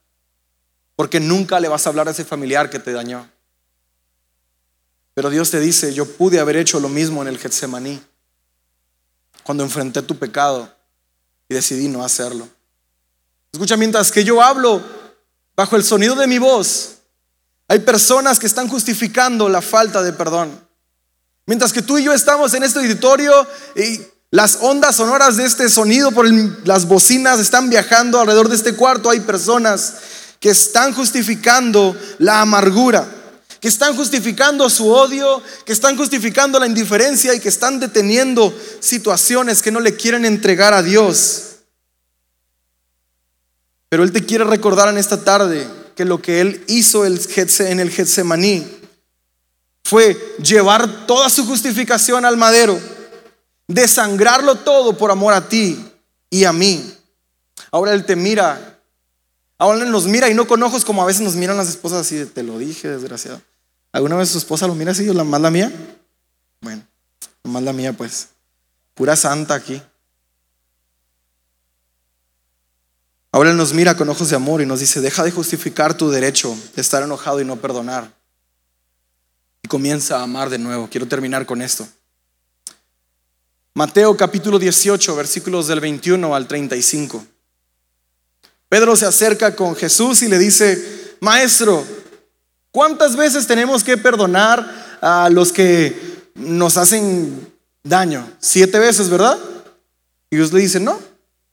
porque 0.96 1.20
nunca 1.20 1.60
le 1.60 1.68
vas 1.68 1.88
a 1.88 1.90
hablar 1.90 2.08
a 2.08 2.12
ese 2.12 2.24
familiar 2.24 2.70
que 2.70 2.78
te 2.78 2.92
dañó. 2.92 3.28
Pero 5.16 5.32
Dios 5.32 5.50
te 5.50 5.60
dice, 5.60 5.92
yo 5.92 6.06
pude 6.06 6.40
haber 6.40 6.58
hecho 6.58 6.80
lo 6.80 6.88
mismo 6.88 7.24
en 7.24 7.30
el 7.30 7.40
Getsemaní, 7.40 8.00
cuando 9.42 9.64
enfrenté 9.64 10.04
tu 10.04 10.20
pecado 10.20 10.72
y 11.50 11.56
decidí 11.56 11.88
no 11.88 12.06
hacerlo. 12.06 12.48
Escucha, 13.52 13.76
mientras 13.76 14.12
que 14.12 14.24
yo 14.24 14.40
hablo 14.40 14.84
bajo 15.56 15.76
el 15.78 15.84
sonido 15.84 16.14
de 16.14 16.28
mi 16.28 16.38
voz, 16.38 16.98
hay 17.68 17.80
personas 17.80 18.38
que 18.38 18.46
están 18.46 18.68
justificando 18.68 19.50
la 19.50 19.64
falta 19.64 20.04
de 20.04 20.14
perdón. 20.14 20.52
Mientras 21.48 21.74
que 21.74 21.82
tú 21.82 21.98
y 21.98 22.04
yo 22.04 22.14
estamos 22.14 22.54
en 22.54 22.62
este 22.62 22.78
auditorio 22.78 23.48
y 23.76 24.13
las 24.34 24.58
ondas 24.62 24.96
sonoras 24.96 25.38
de 25.38 25.46
este 25.46 25.70
sonido 25.70 26.12
por 26.12 26.28
las 26.66 26.88
bocinas 26.88 27.40
están 27.40 27.70
viajando 27.70 28.20
alrededor 28.20 28.50
de 28.50 28.56
este 28.56 28.74
cuarto, 28.74 29.12
hay 29.12 29.20
personas 29.20 29.94
que 30.40 30.50
están 30.50 30.92
justificando 30.92 31.96
la 32.18 32.42
amargura, 32.42 33.08
que 33.60 33.68
están 33.68 33.96
justificando 33.96 34.72
su 34.72 34.90
odio, 34.90 35.40
que 35.68 35.72
están 35.72 35.96
justificando 35.96 36.60
la 36.60 36.66
indiferencia 36.66 37.36
y 37.36 37.40
que 37.40 37.50
están 37.50 37.80
deteniendo 37.80 38.52
situaciones 38.80 39.62
que 39.62 39.70
no 39.70 39.80
le 39.80 39.96
quieren 39.96 40.26
entregar 40.26 40.74
a 40.74 40.82
Dios. 40.82 41.58
Pero 43.88 44.04
Él 44.04 44.12
te 44.12 44.26
quiere 44.26 44.46
recordar 44.46 44.90
en 44.90 44.98
esta 44.98 45.24
tarde 45.24 45.68
que 45.96 46.06
lo 46.06 46.24
que 46.24 46.42
Él 46.42 46.64
hizo 46.66 47.06
en 47.06 47.80
el 47.80 47.92
Getsemaní 47.92 48.66
fue 49.84 50.18
llevar 50.42 51.06
toda 51.06 51.30
su 51.30 51.46
justificación 51.46 52.26
al 52.26 52.36
madero, 52.36 52.80
desangrarlo 53.74 54.56
todo 54.56 54.98
por 54.98 55.12
amor 55.12 55.34
a 55.34 55.48
ti 55.48 55.84
y 56.30 56.44
a 56.46 56.54
mí. 56.54 56.94
Ahora 57.72 57.94
Él 57.94 58.06
te 58.06 58.16
mira, 58.16 58.80
ahora 59.58 59.84
Él 59.84 59.92
nos 59.92 60.06
mira 60.06 60.30
y 60.30 60.34
no 60.34 60.48
con 60.48 60.62
ojos 60.64 60.86
como 60.86 61.02
a 61.02 61.06
veces 61.06 61.22
nos 61.22 61.36
miran 61.36 61.58
las 61.58 61.70
esposas 61.70 62.02
así 62.02 62.26
te 62.26 62.44
lo 62.44 62.58
dije, 62.58 62.88
desgraciado. 62.88 63.42
¿Alguna 63.92 64.16
vez 64.16 64.30
su 64.30 64.38
esposa 64.38 64.68
lo 64.68 64.76
mira 64.76 64.92
así 64.92 65.06
la 65.06 65.24
más 65.24 65.42
la 65.42 65.52
mía? 65.52 65.72
Bueno, 66.62 66.84
la 67.44 67.52
más 67.52 67.64
la 67.64 67.74
mía 67.74 67.94
pues, 67.94 68.30
pura 68.94 69.16
santa 69.16 69.56
aquí. 69.56 69.82
Ahora 73.32 73.50
Él 73.50 73.58
nos 73.58 73.74
mira 73.74 73.98
con 73.98 74.08
ojos 74.10 74.30
de 74.30 74.36
amor 74.36 74.62
y 74.62 74.66
nos 74.66 74.80
dice, 74.80 75.02
deja 75.02 75.24
de 75.24 75.32
justificar 75.32 75.98
tu 75.98 76.12
derecho 76.12 76.56
de 76.76 76.82
estar 76.82 77.02
enojado 77.02 77.42
y 77.42 77.46
no 77.46 77.56
perdonar. 77.56 78.12
Y 79.64 79.68
comienza 79.68 80.20
a 80.20 80.24
amar 80.24 80.50
de 80.50 80.60
nuevo. 80.60 80.88
Quiero 80.88 81.08
terminar 81.08 81.46
con 81.46 81.62
esto. 81.62 81.88
Mateo 83.76 84.16
capítulo 84.16 84.60
18, 84.60 85.16
versículos 85.16 85.66
del 85.66 85.80
21 85.80 86.36
al 86.36 86.48
35. 86.48 87.26
Pedro 88.70 88.96
se 88.96 89.08
acerca 89.08 89.56
con 89.56 89.76
Jesús 89.76 90.22
y 90.22 90.28
le 90.28 90.38
dice, 90.38 91.16
Maestro, 91.22 91.84
¿cuántas 92.72 93.16
veces 93.16 93.48
tenemos 93.48 93.84
que 93.84 93.98
perdonar 93.98 95.00
a 95.02 95.28
los 95.32 95.52
que 95.52 96.30
nos 96.36 96.78
hacen 96.78 97.52
daño? 97.82 98.32
Siete 98.40 98.78
veces, 98.78 99.10
¿verdad? 99.10 99.40
Y 100.30 100.36
Dios 100.36 100.54
le 100.54 100.62
dice, 100.62 100.80
no, 100.80 101.00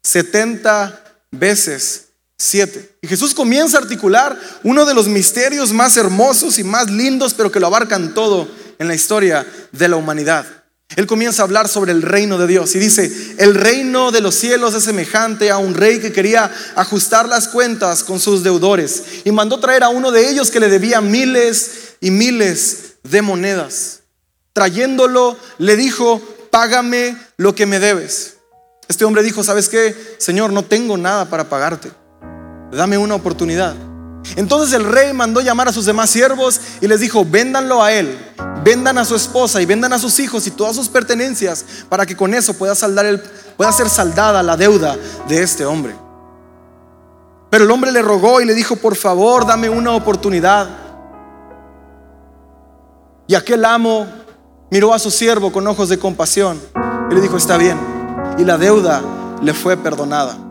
70 0.03 1.03
veces 1.31 2.09
siete. 2.37 2.99
Y 3.01 3.09
Jesús 3.09 3.33
comienza 3.33 3.79
a 3.79 3.81
articular 3.81 4.39
uno 4.63 4.85
de 4.85 4.93
los 4.93 5.09
misterios 5.09 5.73
más 5.73 5.97
hermosos 5.97 6.59
y 6.59 6.65
más 6.65 6.91
lindos, 6.91 7.33
pero 7.33 7.51
que 7.51 7.61
lo 7.61 7.69
abarcan 7.69 8.13
todo 8.13 8.47
en 8.79 8.89
la 8.89 8.95
historia 8.95 9.47
de 9.73 9.89
la 9.89 9.97
humanidad. 9.97 10.60
Él 10.97 11.07
comienza 11.07 11.43
a 11.43 11.45
hablar 11.45 11.69
sobre 11.69 11.93
el 11.93 12.03
reino 12.03 12.37
de 12.37 12.49
Dios 12.49 12.75
y 12.75 12.79
dice, 12.79 13.35
el 13.39 13.55
reino 13.55 14.11
de 14.11 14.21
los 14.21 14.35
cielos 14.35 14.75
es 14.75 14.85
semejante 14.85 15.51
a 15.51 15.59
un 15.59 15.75
rey 15.75 16.01
que 16.01 16.13
quería 16.13 16.53
ajustar 16.75 17.29
las 17.29 17.47
cuentas 17.49 18.03
con 18.03 18.19
sus 18.19 18.43
deudores 18.43 19.05
y 19.25 19.31
mandó 19.31 19.61
traer 19.61 19.85
a 19.85 19.89
uno 19.89 20.11
de 20.11 20.29
ellos 20.29 20.51
que 20.51 20.59
le 20.59 20.69
debía 20.69 21.01
miles 21.01 21.95
y 22.01 22.11
miles 22.11 22.95
de 23.05 23.23
monedas. 23.23 24.01
Trayéndolo, 24.53 25.37
le 25.59 25.77
dijo, 25.77 26.21
págame 26.51 27.17
lo 27.37 27.55
que 27.55 27.67
me 27.67 27.79
debes. 27.79 28.35
Este 28.89 29.05
hombre 29.05 29.23
dijo, 29.23 29.45
¿sabes 29.45 29.69
qué? 29.69 29.95
Señor, 30.19 30.53
no 30.53 30.65
tengo 30.65 30.97
nada 30.97 31.31
para 31.31 31.49
pagarte. 31.49 31.93
Dame 32.73 32.99
una 32.99 33.15
oportunidad. 33.15 33.90
Entonces 34.37 34.75
el 34.75 34.85
rey 34.85 35.13
mandó 35.13 35.41
llamar 35.41 35.69
a 35.69 35.73
sus 35.73 35.87
demás 35.87 36.11
siervos 36.11 36.61
y 36.81 36.87
les 36.87 37.01
dijo, 37.01 37.25
véndanlo 37.25 37.83
a 37.83 37.93
él, 37.93 38.19
vendan 38.65 38.99
a 38.99 39.05
su 39.05 39.17
esposa 39.17 39.61
y 39.61 39.67
vendan 39.67 39.93
a 39.93 39.99
sus 39.99 40.19
hijos 40.21 40.47
y 40.47 40.51
todas 40.51 40.77
sus 40.77 40.89
pertenencias 40.89 41.65
para 41.89 42.07
que 42.07 42.17
con 42.17 42.35
eso 42.35 42.55
pueda, 42.55 42.75
saldar 42.75 43.07
el, 43.07 43.21
pueda 43.57 43.73
ser 43.73 43.89
saldada 43.89 44.43
la 44.43 44.57
deuda 44.57 44.97
de 45.29 45.43
este 45.43 45.65
hombre. 45.65 45.95
Pero 47.51 47.65
el 47.65 47.71
hombre 47.71 47.91
le 47.91 48.03
rogó 48.03 48.41
y 48.41 48.45
le 48.45 48.55
dijo, 48.55 48.77
por 48.77 48.95
favor, 48.95 49.47
dame 49.47 49.69
una 49.69 49.93
oportunidad. 49.93 50.69
Y 53.27 53.35
aquel 53.35 53.65
amo 53.65 54.07
miró 54.71 54.95
a 54.95 54.99
su 54.99 55.11
siervo 55.11 55.51
con 55.51 55.67
ojos 55.67 55.89
de 55.89 55.99
compasión 55.99 56.61
y 57.11 57.15
le 57.15 57.21
dijo, 57.21 57.37
está 57.37 57.57
bien 57.57 58.01
y 58.41 58.45
la 58.45 58.57
deuda 58.57 59.03
le 59.43 59.53
fue 59.53 59.77
perdonada. 59.77 60.50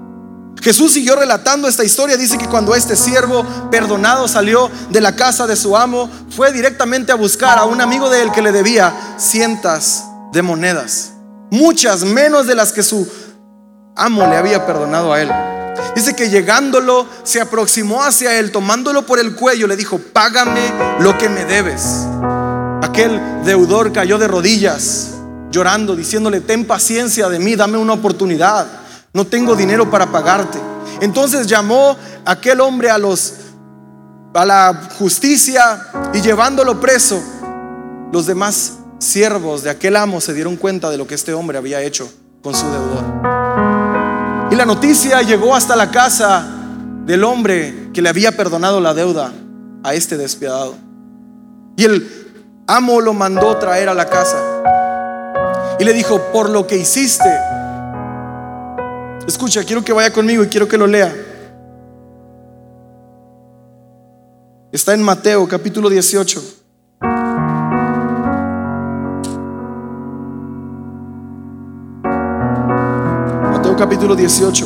Jesús 0.61 0.93
siguió 0.93 1.15
relatando 1.15 1.67
esta 1.67 1.83
historia. 1.83 2.17
Dice 2.17 2.37
que 2.37 2.47
cuando 2.47 2.75
este 2.75 2.95
siervo 2.95 3.45
perdonado 3.71 4.27
salió 4.27 4.69
de 4.89 5.01
la 5.01 5.15
casa 5.15 5.47
de 5.47 5.55
su 5.55 5.77
amo, 5.77 6.09
fue 6.35 6.51
directamente 6.51 7.11
a 7.11 7.15
buscar 7.15 7.57
a 7.57 7.65
un 7.65 7.81
amigo 7.81 8.09
de 8.09 8.21
él 8.21 8.31
que 8.31 8.41
le 8.41 8.51
debía 8.51 8.93
cientos 9.17 10.03
de 10.31 10.41
monedas, 10.41 11.11
muchas 11.49 12.03
menos 12.03 12.45
de 12.47 12.55
las 12.55 12.71
que 12.71 12.83
su 12.83 13.07
amo 13.95 14.27
le 14.27 14.37
había 14.37 14.65
perdonado 14.65 15.13
a 15.13 15.21
él. 15.21 15.31
Dice 15.95 16.15
que 16.15 16.29
llegándolo, 16.29 17.07
se 17.23 17.41
aproximó 17.41 18.03
hacia 18.03 18.37
él, 18.37 18.51
tomándolo 18.51 19.05
por 19.05 19.19
el 19.19 19.35
cuello, 19.35 19.65
le 19.65 19.75
dijo, 19.75 19.97
págame 19.97 20.61
lo 20.99 21.17
que 21.17 21.29
me 21.29 21.45
debes. 21.45 22.05
Aquel 22.81 23.19
deudor 23.43 23.91
cayó 23.91 24.17
de 24.17 24.27
rodillas 24.27 25.11
llorando, 25.51 25.95
diciéndole, 25.95 26.41
ten 26.41 26.65
paciencia 26.65 27.27
de 27.27 27.39
mí, 27.39 27.55
dame 27.55 27.77
una 27.77 27.93
oportunidad, 27.93 28.67
no 29.13 29.25
tengo 29.25 29.55
dinero 29.55 29.89
para 29.89 30.07
pagarte. 30.11 30.59
Entonces 31.01 31.47
llamó 31.47 31.97
aquel 32.25 32.61
hombre 32.61 32.89
a 32.89 32.97
los 32.97 33.33
a 34.33 34.45
la 34.45 34.89
justicia 34.99 35.87
y 36.13 36.21
llevándolo 36.21 36.79
preso, 36.79 37.21
los 38.11 38.27
demás 38.27 38.77
siervos 38.99 39.63
de 39.63 39.69
aquel 39.69 39.95
amo 39.95 40.21
se 40.21 40.33
dieron 40.33 40.55
cuenta 40.55 40.89
de 40.89 40.97
lo 40.97 41.07
que 41.07 41.15
este 41.15 41.33
hombre 41.33 41.57
había 41.57 41.81
hecho 41.81 42.11
con 42.43 42.53
su 42.53 42.65
deudor. 42.69 43.03
Y 44.51 44.55
la 44.55 44.65
noticia 44.65 45.21
llegó 45.21 45.55
hasta 45.55 45.75
la 45.75 45.89
casa 45.91 46.47
del 47.05 47.23
hombre 47.23 47.89
que 47.93 48.01
le 48.01 48.09
había 48.09 48.35
perdonado 48.35 48.79
la 48.79 48.93
deuda 48.93 49.31
a 49.83 49.93
este 49.93 50.17
despiadado. 50.17 50.75
Y 51.75 51.85
el 51.85 52.63
amo 52.67 53.01
lo 53.01 53.13
mandó 53.13 53.57
traer 53.57 53.89
a 53.89 53.93
la 53.93 54.09
casa. 54.09 54.37
Y 55.79 55.83
le 55.85 55.93
dijo, 55.93 56.21
por 56.33 56.49
lo 56.49 56.67
que 56.67 56.77
hiciste. 56.77 57.29
Escucha, 59.29 59.63
quiero 59.63 59.83
que 59.85 59.93
vaya 59.93 60.11
conmigo 60.11 60.43
y 60.43 60.47
quiero 60.47 60.67
que 60.67 60.75
lo 60.75 60.87
lea. 60.87 61.15
Está 64.71 64.95
en 64.95 65.03
Mateo 65.03 65.47
capítulo 65.47 65.87
18. 65.87 66.43
Mateo 73.51 73.75
capítulo 73.77 74.15
18. 74.15 74.65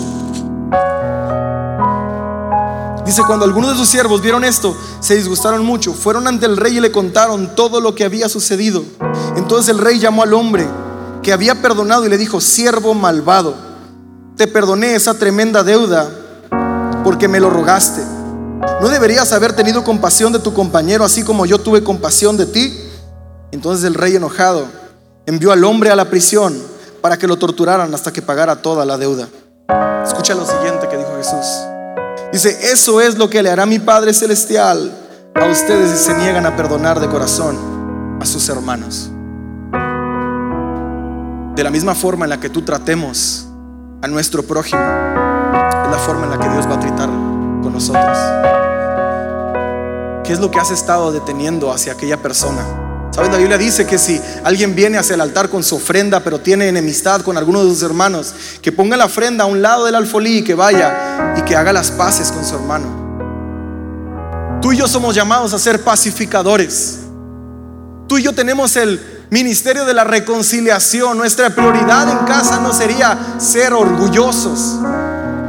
Dice, 3.05 3.21
cuando 3.27 3.43
algunos 3.43 3.71
de 3.71 3.75
sus 3.75 3.89
siervos 3.89 4.21
vieron 4.21 4.45
esto, 4.45 4.77
se 5.01 5.17
disgustaron 5.17 5.65
mucho. 5.65 5.93
Fueron 5.93 6.25
ante 6.25 6.45
el 6.45 6.55
rey 6.55 6.77
y 6.77 6.79
le 6.79 6.89
contaron 6.89 7.53
todo 7.53 7.81
lo 7.81 7.93
que 7.95 8.05
había 8.05 8.29
sucedido. 8.29 8.85
Entonces 9.35 9.75
el 9.75 9.79
rey 9.79 9.99
llamó 9.99 10.23
al 10.23 10.33
hombre 10.33 10.65
que 11.21 11.33
había 11.33 11.61
perdonado 11.61 12.05
y 12.05 12.09
le 12.09 12.17
dijo, 12.17 12.39
siervo 12.39 12.93
malvado 12.93 13.72
te 14.43 14.47
perdoné 14.47 14.93
esa 14.93 15.13
tremenda 15.13 15.63
deuda 15.63 16.09
porque 17.05 17.29
me 17.29 17.39
lo 17.39 17.49
rogaste. 17.49 18.03
¿No 18.81 18.89
deberías 18.89 19.31
haber 19.31 19.53
tenido 19.53 19.85
compasión 19.85 20.33
de 20.33 20.39
tu 20.39 20.53
compañero 20.53 21.05
así 21.05 21.23
como 21.23 21.45
yo 21.45 21.59
tuve 21.59 21.81
compasión 21.81 22.35
de 22.35 22.45
ti? 22.45 22.77
Entonces 23.53 23.85
el 23.85 23.93
rey 23.93 24.17
enojado 24.17 24.65
envió 25.25 25.53
al 25.53 25.63
hombre 25.63 25.91
a 25.91 25.95
la 25.95 26.09
prisión 26.09 26.61
para 26.99 27.17
que 27.17 27.25
lo 27.25 27.37
torturaran 27.37 27.93
hasta 27.95 28.11
que 28.11 28.21
pagara 28.21 28.57
toda 28.57 28.85
la 28.85 28.97
deuda. 28.97 29.29
Escucha 30.05 30.35
lo 30.35 30.45
siguiente 30.45 30.89
que 30.89 30.97
dijo 30.97 31.15
Jesús. 31.15 31.47
Dice, 32.33 32.73
eso 32.73 32.99
es 32.99 33.17
lo 33.17 33.29
que 33.29 33.41
le 33.41 33.49
hará 33.49 33.65
mi 33.65 33.79
Padre 33.79 34.13
Celestial 34.13 34.91
a 35.35 35.45
ustedes 35.45 35.89
si 35.89 36.03
se 36.03 36.17
niegan 36.17 36.45
a 36.45 36.57
perdonar 36.57 36.99
de 36.99 37.07
corazón 37.07 38.19
a 38.19 38.25
sus 38.25 38.49
hermanos. 38.49 39.09
De 41.55 41.63
la 41.63 41.69
misma 41.69 41.95
forma 41.95 42.25
en 42.25 42.29
la 42.31 42.41
que 42.41 42.49
tú 42.49 42.61
tratemos 42.63 43.47
a 44.03 44.07
nuestro 44.09 44.43
prójimo, 44.43 44.81
es 44.81 45.89
la 45.89 45.97
forma 45.97 46.25
en 46.25 46.31
la 46.31 46.37
que 46.37 46.49
Dios 46.49 46.67
va 46.67 46.75
a 46.75 46.79
tratar 46.79 47.07
con 47.07 47.71
nosotros. 47.71 48.17
¿Qué 50.25 50.33
es 50.33 50.41
lo 50.41 50.51
que 50.51 50.59
has 50.59 50.71
estado 50.71 51.13
deteniendo 51.13 51.71
hacia 51.71 51.93
aquella 51.93 52.21
persona? 52.21 52.65
¿Sabes? 53.11 53.31
La 53.31 53.37
Biblia 53.37 53.57
dice 53.57 53.87
que 53.87 53.97
si 53.97 54.21
alguien 54.43 54.75
viene 54.75 54.97
hacia 54.97 55.13
el 55.13 55.21
altar 55.21 55.47
con 55.47 55.63
su 55.63 55.77
ofrenda, 55.77 56.19
pero 56.19 56.41
tiene 56.41 56.67
enemistad 56.67 57.21
con 57.21 57.37
alguno 57.37 57.63
de 57.63 57.69
sus 57.69 57.81
hermanos, 57.81 58.35
que 58.61 58.73
ponga 58.73 58.97
la 58.97 59.05
ofrenda 59.05 59.45
a 59.45 59.47
un 59.47 59.61
lado 59.61 59.85
del 59.85 59.95
alfolí 59.95 60.39
y 60.39 60.43
que 60.43 60.53
vaya 60.53 61.35
y 61.37 61.41
que 61.43 61.55
haga 61.55 61.71
las 61.71 61.89
paces 61.89 62.29
con 62.29 62.43
su 62.43 62.55
hermano. 62.55 64.59
Tú 64.61 64.73
y 64.73 64.77
yo 64.77 64.85
somos 64.85 65.15
llamados 65.15 65.53
a 65.53 65.59
ser 65.59 65.81
pacificadores. 65.81 66.99
Tú 68.09 68.17
y 68.17 68.23
yo 68.23 68.33
tenemos 68.33 68.75
el 68.75 69.12
ministerio 69.33 69.83
de 69.83 69.95
la 69.95 70.03
reconciliación. 70.03 71.17
Nuestra 71.17 71.49
prioridad 71.49 72.07
en 72.07 72.19
casa 72.19 72.59
no 72.59 72.71
sería 72.71 73.17
ser 73.39 73.73
orgullosos. 73.73 74.79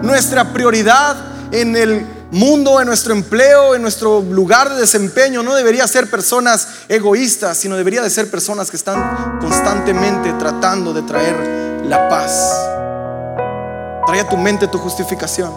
Nuestra 0.02 0.52
prioridad 0.52 1.16
en 1.52 1.76
el 1.76 2.06
mundo, 2.30 2.80
en 2.80 2.86
nuestro 2.86 3.12
empleo, 3.12 3.74
en 3.74 3.82
nuestro 3.82 4.22
lugar 4.22 4.70
de 4.70 4.80
desempeño, 4.80 5.42
no 5.42 5.54
debería 5.54 5.86
ser 5.86 6.08
personas 6.08 6.66
egoístas, 6.88 7.58
sino 7.58 7.76
debería 7.76 8.02
de 8.02 8.08
ser 8.08 8.30
personas 8.30 8.70
que 8.70 8.78
están 8.78 9.38
constantemente 9.38 10.32
tratando 10.38 10.94
de 10.94 11.02
traer 11.02 11.84
la 11.84 12.08
paz. 12.08 12.32
Trae 14.06 14.20
a 14.20 14.28
tu 14.28 14.38
mente 14.38 14.66
tu 14.66 14.78
justificación. 14.78 15.52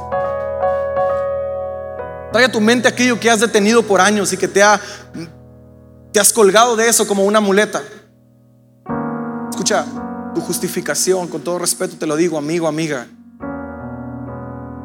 Trae 2.33 2.43
a 2.43 2.51
tu 2.51 2.59
mente 2.59 2.89
aquello 2.89 3.17
que 3.19 3.31
has 3.31 3.39
detenido 3.39 3.83
por 3.83 4.01
años 4.01 4.33
y 4.33 4.37
que 4.37 4.49
te, 4.49 4.61
ha, 4.61 4.79
te 6.11 6.19
has 6.19 6.33
colgado 6.33 6.75
de 6.75 6.89
eso 6.89 7.07
como 7.07 7.23
una 7.23 7.39
muleta. 7.39 7.81
Escucha, 9.57 9.87
tu 10.35 10.41
justificación, 10.41 11.27
con 11.29 11.41
todo 11.41 11.57
respeto 11.57 11.97
te 11.97 12.05
lo 12.05 12.15
digo, 12.15 12.37
amigo, 12.37 12.67
amiga. 12.67 13.07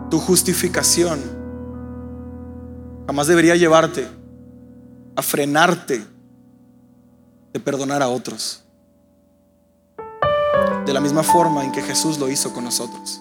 Tu 0.08 0.18
justificación 0.18 1.20
jamás 3.06 3.26
debería 3.26 3.54
llevarte 3.54 4.08
a 5.14 5.20
frenarte 5.20 6.02
de 7.52 7.60
perdonar 7.60 8.00
a 8.00 8.08
otros. 8.08 8.64
De 10.86 10.94
la 10.94 11.02
misma 11.02 11.22
forma 11.22 11.62
en 11.64 11.70
que 11.70 11.82
Jesús 11.82 12.18
lo 12.18 12.30
hizo 12.30 12.54
con 12.54 12.64
nosotros. 12.64 13.20